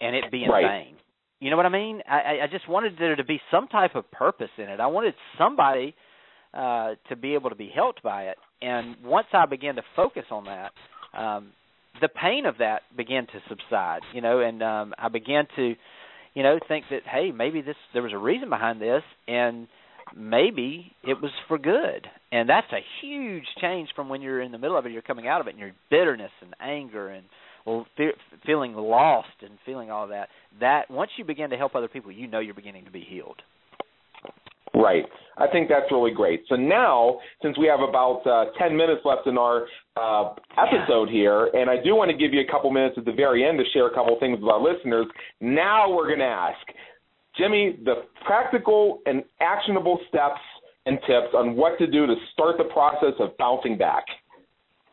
[0.00, 0.84] and it be in right.
[0.84, 0.96] vain.
[1.40, 2.00] You know what I mean?
[2.08, 4.78] I, I just wanted there to be some type of purpose in it.
[4.78, 5.94] I wanted somebody
[6.54, 8.36] uh, to be able to be helped by it.
[8.60, 10.72] And once I began to focus on that,
[11.18, 11.52] um,
[12.00, 14.02] the pain of that began to subside.
[14.14, 15.74] You know, and um, I began to,
[16.34, 19.66] you know, think that hey, maybe this there was a reason behind this, and
[20.16, 22.06] maybe it was for good.
[22.30, 24.92] And that's a huge change from when you're in the middle of it.
[24.92, 27.26] You're coming out of it, and your bitterness and anger and
[27.64, 28.12] well, fe-
[28.44, 30.28] feeling lost and feeling all that.
[30.60, 33.40] That once you begin to help other people, you know you're beginning to be healed.
[34.74, 35.04] Right.
[35.36, 36.44] I think that's really great.
[36.48, 41.50] So now, since we have about uh, 10 minutes left in our uh, episode here,
[41.52, 43.64] and I do want to give you a couple minutes at the very end to
[43.72, 45.06] share a couple things with our listeners,
[45.40, 46.58] now we're going to ask
[47.36, 50.40] Jimmy the practical and actionable steps
[50.86, 54.04] and tips on what to do to start the process of bouncing back.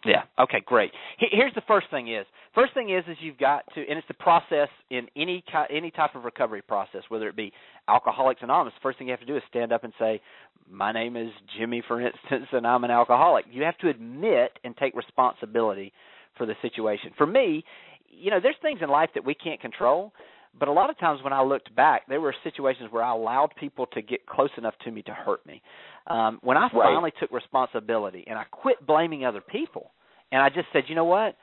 [0.06, 0.24] Yeah.
[0.40, 0.62] Okay.
[0.66, 0.92] Great.
[1.18, 2.26] Here's the first thing: is
[2.56, 6.16] first thing is is you've got to, and it's the process in any any type
[6.16, 7.52] of recovery process, whether it be
[7.88, 8.74] Alcoholics Anonymous.
[8.76, 10.22] The First thing you have to do is stand up and say,
[10.70, 14.76] "My name is Jimmy, for instance, and I'm an alcoholic." You have to admit and
[14.78, 15.92] take responsibility
[16.38, 17.12] for the situation.
[17.18, 17.64] For me,
[18.10, 20.14] you know, there's things in life that we can't control,
[20.58, 23.50] But a lot of times when I looked back, there were situations where I allowed
[23.60, 25.62] people to get close enough to me to hurt me.
[26.08, 26.72] Um, when I right.
[26.74, 29.92] finally took responsibility and I quit blaming other people,
[30.32, 31.36] and I just said, you know what,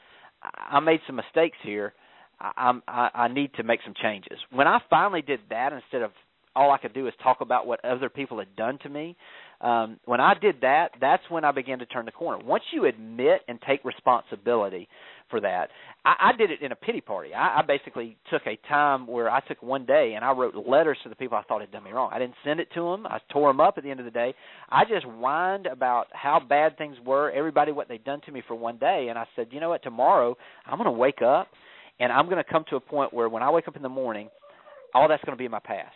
[0.42, 1.94] I made some mistakes here.
[2.40, 4.38] I, I'm, I, I need to make some changes.
[4.50, 6.10] When I finally did that, instead of
[6.54, 9.16] all I could do is talk about what other people had done to me,
[9.60, 12.44] um, when I did that, that's when I began to turn the corner.
[12.44, 14.88] Once you admit and take responsibility
[15.30, 15.70] for that,
[16.04, 17.32] I, I did it in a pity party.
[17.32, 20.98] I, I basically took a time where I took one day and I wrote letters
[21.04, 22.10] to the people I thought had done me wrong.
[22.12, 23.06] I didn't send it to them.
[23.06, 24.34] I tore them up at the end of the day.
[24.68, 28.54] I just whined about how bad things were, everybody what they'd done to me for
[28.54, 30.36] one day, and I said, you know what, tomorrow
[30.66, 31.48] I'm going to wake up
[31.98, 33.88] and I'm going to come to a point where when I wake up in the
[33.88, 34.28] morning,
[34.94, 35.94] all that's going to be in my past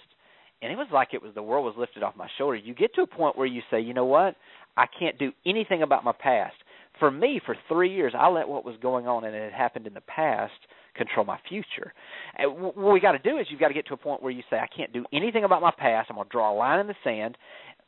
[0.62, 2.56] and it was like it was the world was lifted off my shoulder.
[2.56, 4.36] You get to a point where you say, you know what,
[4.76, 6.54] I can't do anything about my past.
[6.98, 9.86] For me, for three years, I let what was going on and it had happened
[9.86, 10.52] in the past
[10.94, 11.94] control my future.
[12.36, 14.32] And what we got to do is you've got to get to a point where
[14.32, 16.08] you say, I can't do anything about my past.
[16.10, 17.38] I'm going to draw a line in the sand,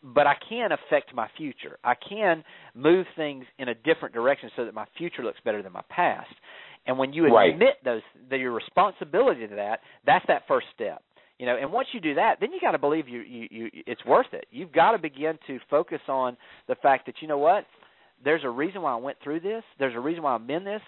[0.03, 1.79] but I can affect my future.
[1.85, 2.43] I can
[2.75, 6.33] move things in a different direction so that my future looks better than my past.
[6.87, 7.85] And when you admit right.
[7.85, 11.03] those, the, your responsibility to that, that's that first step
[11.43, 13.71] you know and once you do that then you got to believe you, you you
[13.85, 14.47] it's worth it.
[14.53, 16.37] You've got to begin to focus on
[16.69, 17.67] the fact that you know what
[18.25, 20.81] there's a reason why i went through this there's a reason why i'm in this.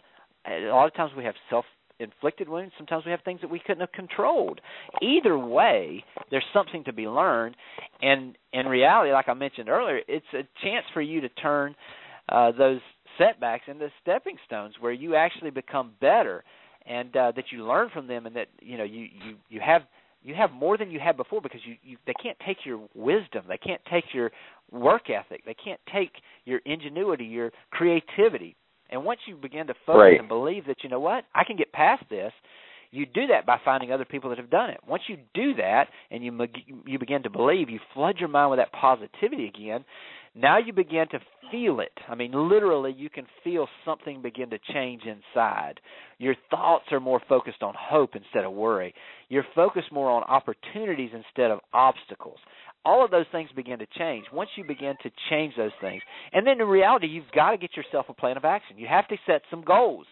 [0.47, 1.65] A lot of times we have self
[1.99, 4.61] inflicted wounds sometimes we have things that we couldn't have controlled.
[5.03, 7.57] Either way there's something to be learned.
[8.01, 11.75] And in reality like i mentioned earlier it's a chance for you to turn
[12.29, 12.79] uh those
[13.19, 16.45] setbacks into stepping stones where you actually become better
[16.87, 19.83] and uh, that you learn from them and that you know you you you have
[20.25, 23.45] you have more than you had before because you, you they can't take your wisdom.
[23.47, 24.33] They can't take your
[24.73, 25.45] work ethic.
[25.45, 26.11] They can't take
[26.45, 28.57] your ingenuity your creativity.
[28.91, 30.19] And once you begin to focus right.
[30.19, 31.25] and believe that you know what?
[31.35, 32.33] I can get past this
[32.95, 35.89] you do that by finding other people that have done it once you do that
[36.11, 36.47] and you
[36.87, 39.85] you begin to believe you flood your mind with that positivity again
[40.37, 41.21] now you begin to
[41.53, 41.93] feel it.
[42.09, 45.75] I mean, literally, you can feel something begin to change inside.
[46.19, 48.95] Your thoughts are more focused on hope instead of worry.
[49.29, 52.39] You're focused more on opportunities instead of obstacles.
[52.85, 56.03] All of those things begin to change once you begin to change those things.
[56.33, 58.77] And then in reality, you've got to get yourself a plan of action.
[58.77, 60.07] You have to set some goals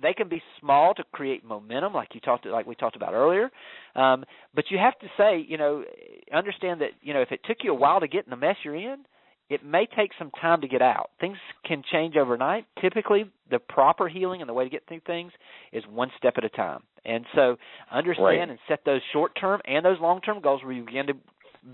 [0.00, 3.50] they can be small to create momentum, like you talked, like we talked about earlier.
[3.94, 4.24] Um,
[4.54, 5.84] but you have to say, you know,
[6.32, 8.56] understand that you know if it took you a while to get in the mess
[8.64, 9.04] you're in,
[9.50, 11.10] it may take some time to get out.
[11.20, 12.66] Things can change overnight.
[12.80, 15.32] Typically, the proper healing and the way to get through things
[15.72, 16.82] is one step at a time.
[17.04, 17.56] And so,
[17.90, 18.50] understand right.
[18.50, 21.14] and set those short term and those long term goals where you begin to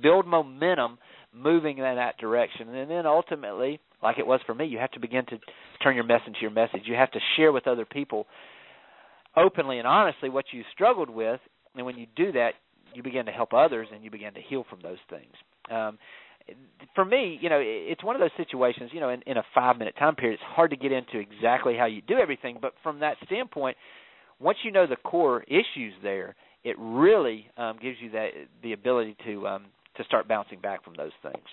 [0.03, 0.99] build momentum
[1.33, 2.69] moving in that direction.
[2.69, 5.39] And then ultimately, like it was for me, you have to begin to
[5.83, 6.83] turn your message into your message.
[6.85, 8.27] You have to share with other people
[9.37, 11.41] openly and honestly what you struggled with.
[11.75, 12.51] And when you do that,
[12.95, 15.33] you begin to help others and you begin to heal from those things.
[15.71, 15.99] Um,
[16.95, 19.79] for me, you know, it's one of those situations, you know, in, in a five
[19.79, 22.59] minute time period, it's hard to get into exactly how you do everything.
[22.61, 23.77] But from that standpoint,
[24.39, 28.29] once you know the core issues there, it really um, gives you that
[28.63, 29.65] the ability to um,
[29.97, 31.45] to start bouncing back from those things.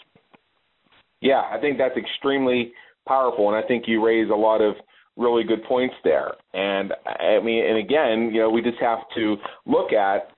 [1.21, 2.73] Yeah, I think that's extremely
[3.07, 4.75] powerful, and I think you raise a lot of
[5.17, 6.31] really good points there.
[6.53, 10.31] And I mean, and again, you know, we just have to look at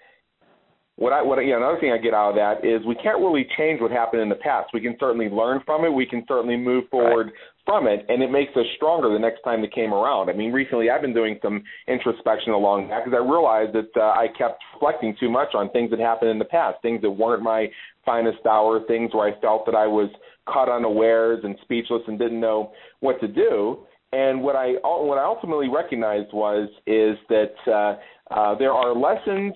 [0.95, 3.19] what I what you know, another thing I get out of that is we can't
[3.19, 4.69] really change what happened in the past.
[4.73, 5.89] We can certainly learn from it.
[5.89, 7.35] We can certainly move forward right.
[7.65, 10.29] from it, and it makes us stronger the next time it came around.
[10.29, 14.13] I mean, recently I've been doing some introspection along that because I realized that uh,
[14.13, 17.41] I kept reflecting too much on things that happened in the past, things that weren't
[17.41, 17.67] my
[18.05, 20.09] finest hour, things where I felt that I was
[20.45, 23.85] caught unawares and speechless and didn't know what to do.
[24.11, 29.53] And what I what I ultimately recognized was is that uh, uh, there are lessons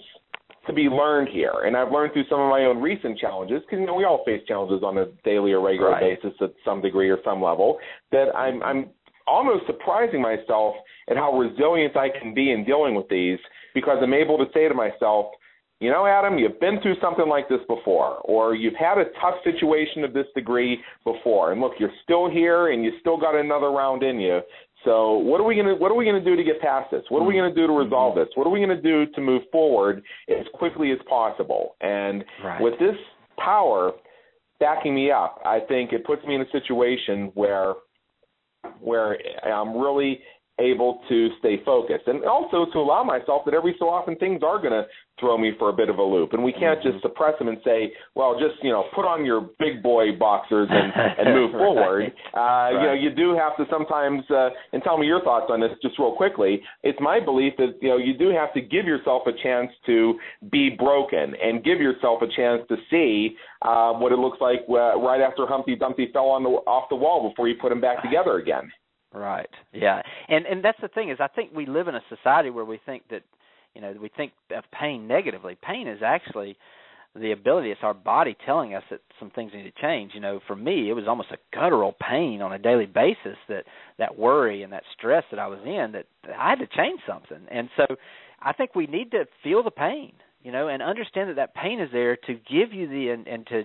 [0.66, 1.54] to be learned here.
[1.66, 4.24] And I've learned through some of my own recent challenges, because you know we all
[4.26, 6.22] face challenges on a daily or regular right.
[6.22, 7.78] basis at some degree or some level.
[8.12, 8.90] That I'm I'm
[9.28, 10.76] almost surprising myself
[11.10, 13.40] at how resilient I can be in dealing with these,
[13.74, 15.28] because I'm able to say to myself,
[15.80, 19.36] you know, Adam, you've been through something like this before, or you've had a tough
[19.44, 23.70] situation of this degree before, and look, you're still here, and you still got another
[23.70, 24.40] round in you.
[24.86, 27.04] So what are we gonna what are we gonna do to get past this?
[27.10, 27.84] What are we gonna do to mm-hmm.
[27.84, 28.28] resolve this?
[28.36, 31.76] What are we gonna do to move forward as quickly as possible?
[31.82, 32.62] And right.
[32.62, 32.96] with this
[33.38, 33.92] power
[34.60, 37.74] backing me up, I think it puts me in a situation where
[38.80, 40.20] where I'm really
[40.60, 44.58] able to stay focused and also to allow myself that every so often things are
[44.60, 44.84] going to
[45.20, 46.92] throw me for a bit of a loop and we can't mm-hmm.
[46.92, 50.68] just suppress them and say well just you know put on your big boy boxers
[50.70, 51.60] and and move right.
[51.60, 52.72] forward uh right.
[52.72, 55.72] you know you do have to sometimes uh and tell me your thoughts on this
[55.82, 59.24] just real quickly it's my belief that you know you do have to give yourself
[59.28, 60.18] a chance to
[60.52, 65.00] be broken and give yourself a chance to see uh, what it looks like uh,
[65.00, 68.04] right after Humpty Dumpty fell on the off the wall before you put him back
[68.04, 68.72] together again
[69.14, 69.50] Right.
[69.74, 70.02] Yeah.
[70.28, 72.80] And and that's the thing is I think we live in a society where we
[72.86, 73.24] think that
[73.74, 75.58] you know we think of pain negatively.
[75.62, 76.58] Pain is actually
[77.20, 80.40] the ability it's our body telling us that some things need to change you know
[80.46, 83.64] for me it was almost a guttural pain on a daily basis that
[83.98, 86.06] that worry and that stress that i was in that
[86.38, 87.86] i had to change something and so
[88.42, 91.80] i think we need to feel the pain you know and understand that that pain
[91.80, 93.64] is there to give you the and, and to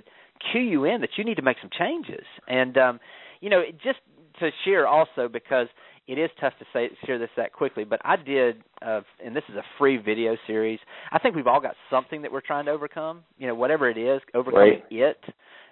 [0.51, 2.99] cue you in that you need to make some changes and um
[3.41, 3.99] you know it just
[4.41, 5.67] to share also because
[6.09, 9.45] it is tough to say share this that quickly, but I did, uh, and this
[9.49, 10.81] is a free video series.
[11.13, 13.23] I think we've all got something that we're trying to overcome.
[13.39, 14.85] You know, whatever it is, overcoming right.
[14.91, 15.19] it.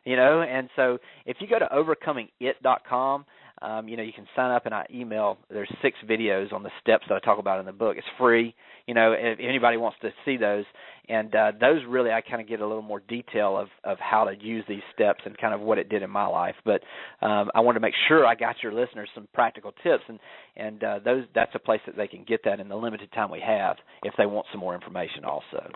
[0.05, 3.25] You know, and so if you go to overcomingit.com,
[3.63, 5.37] um, you know, you can sign up and I email.
[5.51, 7.97] There's six videos on the steps that I talk about in the book.
[7.99, 8.55] It's free.
[8.87, 10.65] You know, if anybody wants to see those,
[11.09, 14.25] and uh, those really I kind of get a little more detail of of how
[14.25, 16.55] to use these steps and kind of what it did in my life.
[16.65, 16.83] But
[17.21, 20.19] um, I wanted to make sure I got your listeners some practical tips, and
[20.57, 23.31] and uh, those that's a place that they can get that in the limited time
[23.31, 25.71] we have if they want some more information also.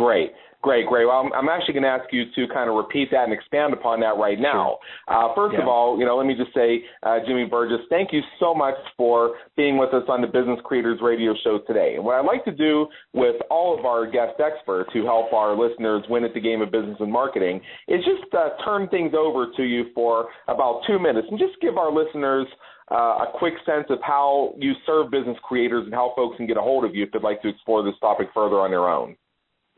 [0.00, 0.32] Great,
[0.62, 1.04] great, great.
[1.04, 3.74] Well, I'm, I'm actually going to ask you to kind of repeat that and expand
[3.74, 4.78] upon that right now.
[5.06, 5.14] Sure.
[5.14, 5.60] Uh, first yeah.
[5.60, 8.76] of all, you know, let me just say, uh, Jimmy Burgess, thank you so much
[8.96, 11.96] for being with us on the Business Creators Radio Show today.
[11.96, 15.54] And what I'd like to do with all of our guest experts who help our
[15.54, 19.48] listeners win at the game of business and marketing is just uh, turn things over
[19.54, 22.46] to you for about two minutes and just give our listeners
[22.90, 26.56] uh, a quick sense of how you serve business creators and how folks can get
[26.56, 29.14] a hold of you if they'd like to explore this topic further on their own.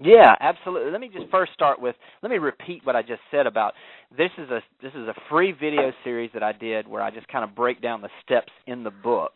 [0.05, 0.91] Yeah, absolutely.
[0.91, 3.75] Let me just first start with let me repeat what I just said about
[4.17, 7.29] this is a this is a free video series that I did where I just
[7.29, 9.33] kind of break down the steps in the book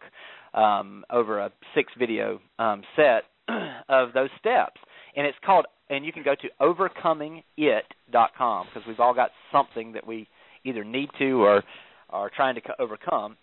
[0.54, 3.24] um, over a six video um, set
[3.88, 4.80] of those steps,
[5.14, 10.04] and it's called and you can go to overcomingit.com because we've all got something that
[10.06, 10.26] we
[10.64, 11.62] either need to or
[12.10, 13.36] are trying to overcome,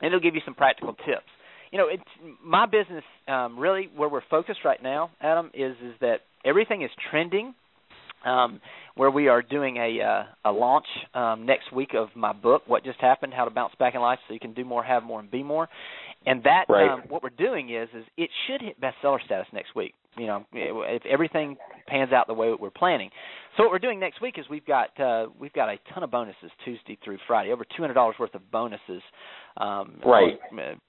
[0.00, 1.26] and it'll give you some practical tips.
[1.70, 2.02] You know, it's
[2.44, 6.90] my business um, really where we're focused right now, Adam, is is that everything is
[7.10, 7.54] trending.
[8.24, 8.60] Um,
[8.96, 12.82] where we are doing a uh, a launch um, next week of my book, What
[12.82, 15.20] Just Happened: How to Bounce Back in Life, so you can do more, have more,
[15.20, 15.68] and be more.
[16.24, 16.90] And that right.
[16.90, 19.94] um, what we're doing is is it should hit bestseller status next week.
[20.16, 23.10] You know, if everything pans out the way we're planning.
[23.56, 26.10] So what we're doing next week is we've got uh, we've got a ton of
[26.10, 29.02] bonuses Tuesday through Friday, over two hundred dollars worth of bonuses
[29.58, 30.38] um, right.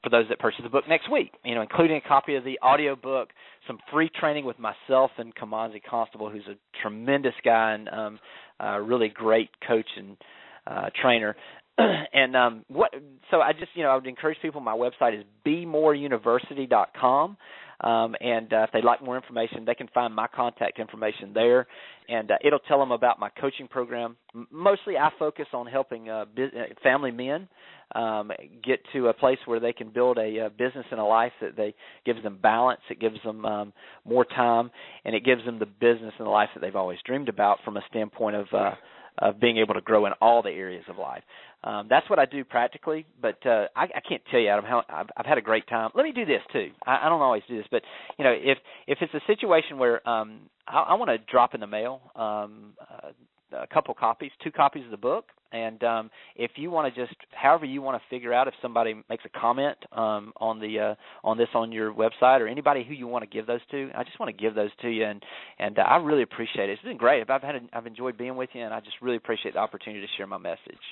[0.03, 1.31] For those that purchase the book next week.
[1.45, 3.29] You know, including a copy of the audio book,
[3.65, 8.19] some free training with myself and Kimanzi Constable, who's a tremendous guy and um,
[8.59, 10.17] a really great coach and
[10.65, 11.35] uh, trainer.
[12.13, 12.91] and um, what?
[13.31, 14.61] So I just, you know, I would encourage people.
[14.61, 17.37] My website is bemoreuniversity.com.
[17.79, 21.67] Um, and uh, if they'd like more information, they can find my contact information there,
[22.09, 24.17] and uh, it'll tell them about my coaching program.
[24.49, 26.43] Mostly, I focus on helping uh, uh,
[26.81, 27.47] family men
[27.93, 28.31] um,
[28.65, 31.55] get to a place where they can build a, a business and a life that
[31.55, 33.73] they gives them balance, it gives them um,
[34.05, 34.71] more time,
[35.05, 37.77] and it gives them the business and the life that they've always dreamed about from
[37.77, 38.71] a standpoint of uh,
[39.19, 41.23] of being able to grow in all the areas of life.
[41.63, 44.83] Um, that's what I do practically, but uh, I, I can't tell you, Adam, how
[44.89, 45.89] I've, I've had a great time.
[45.95, 46.69] Let me do this too.
[46.85, 47.81] I, I don't always do this, but
[48.17, 51.59] you know, if if it's a situation where um, I, I want to drop in
[51.59, 53.09] the mail um, uh,
[53.57, 55.25] a couple copies, two copies of the book.
[55.53, 59.01] And um, if you want to just, however you want to figure out if somebody
[59.09, 62.93] makes a comment um, on the uh, on this on your website or anybody who
[62.93, 65.23] you want to give those to, I just want to give those to you, and
[65.57, 66.73] and uh, I really appreciate it.
[66.73, 67.29] It's been great.
[67.29, 70.01] I've had a, I've enjoyed being with you, and I just really appreciate the opportunity
[70.05, 70.83] to share my message.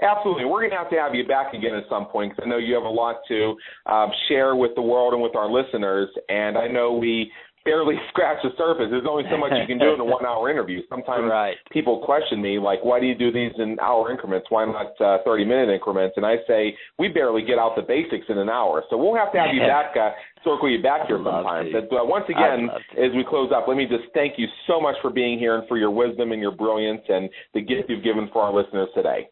[0.00, 0.44] Absolutely.
[0.44, 2.58] We're going to have to have you back again at some point because I know
[2.58, 6.08] you have a lot to uh, share with the world and with our listeners.
[6.28, 7.32] And I know we
[7.64, 8.86] barely scratch the surface.
[8.90, 10.82] There's only so much you can do in a one hour interview.
[10.88, 11.56] Sometimes right.
[11.70, 14.46] people question me, like, why do you do these in hour increments?
[14.50, 16.14] Why not uh, 30 minute increments?
[16.16, 18.84] And I say, we barely get out the basics in an hour.
[18.90, 20.10] So we'll have to have you back, uh,
[20.44, 21.72] circle you back here sometime.
[21.72, 24.96] But uh, once again, as we close up, let me just thank you so much
[25.02, 28.30] for being here and for your wisdom and your brilliance and the gift you've given
[28.32, 29.28] for our listeners today.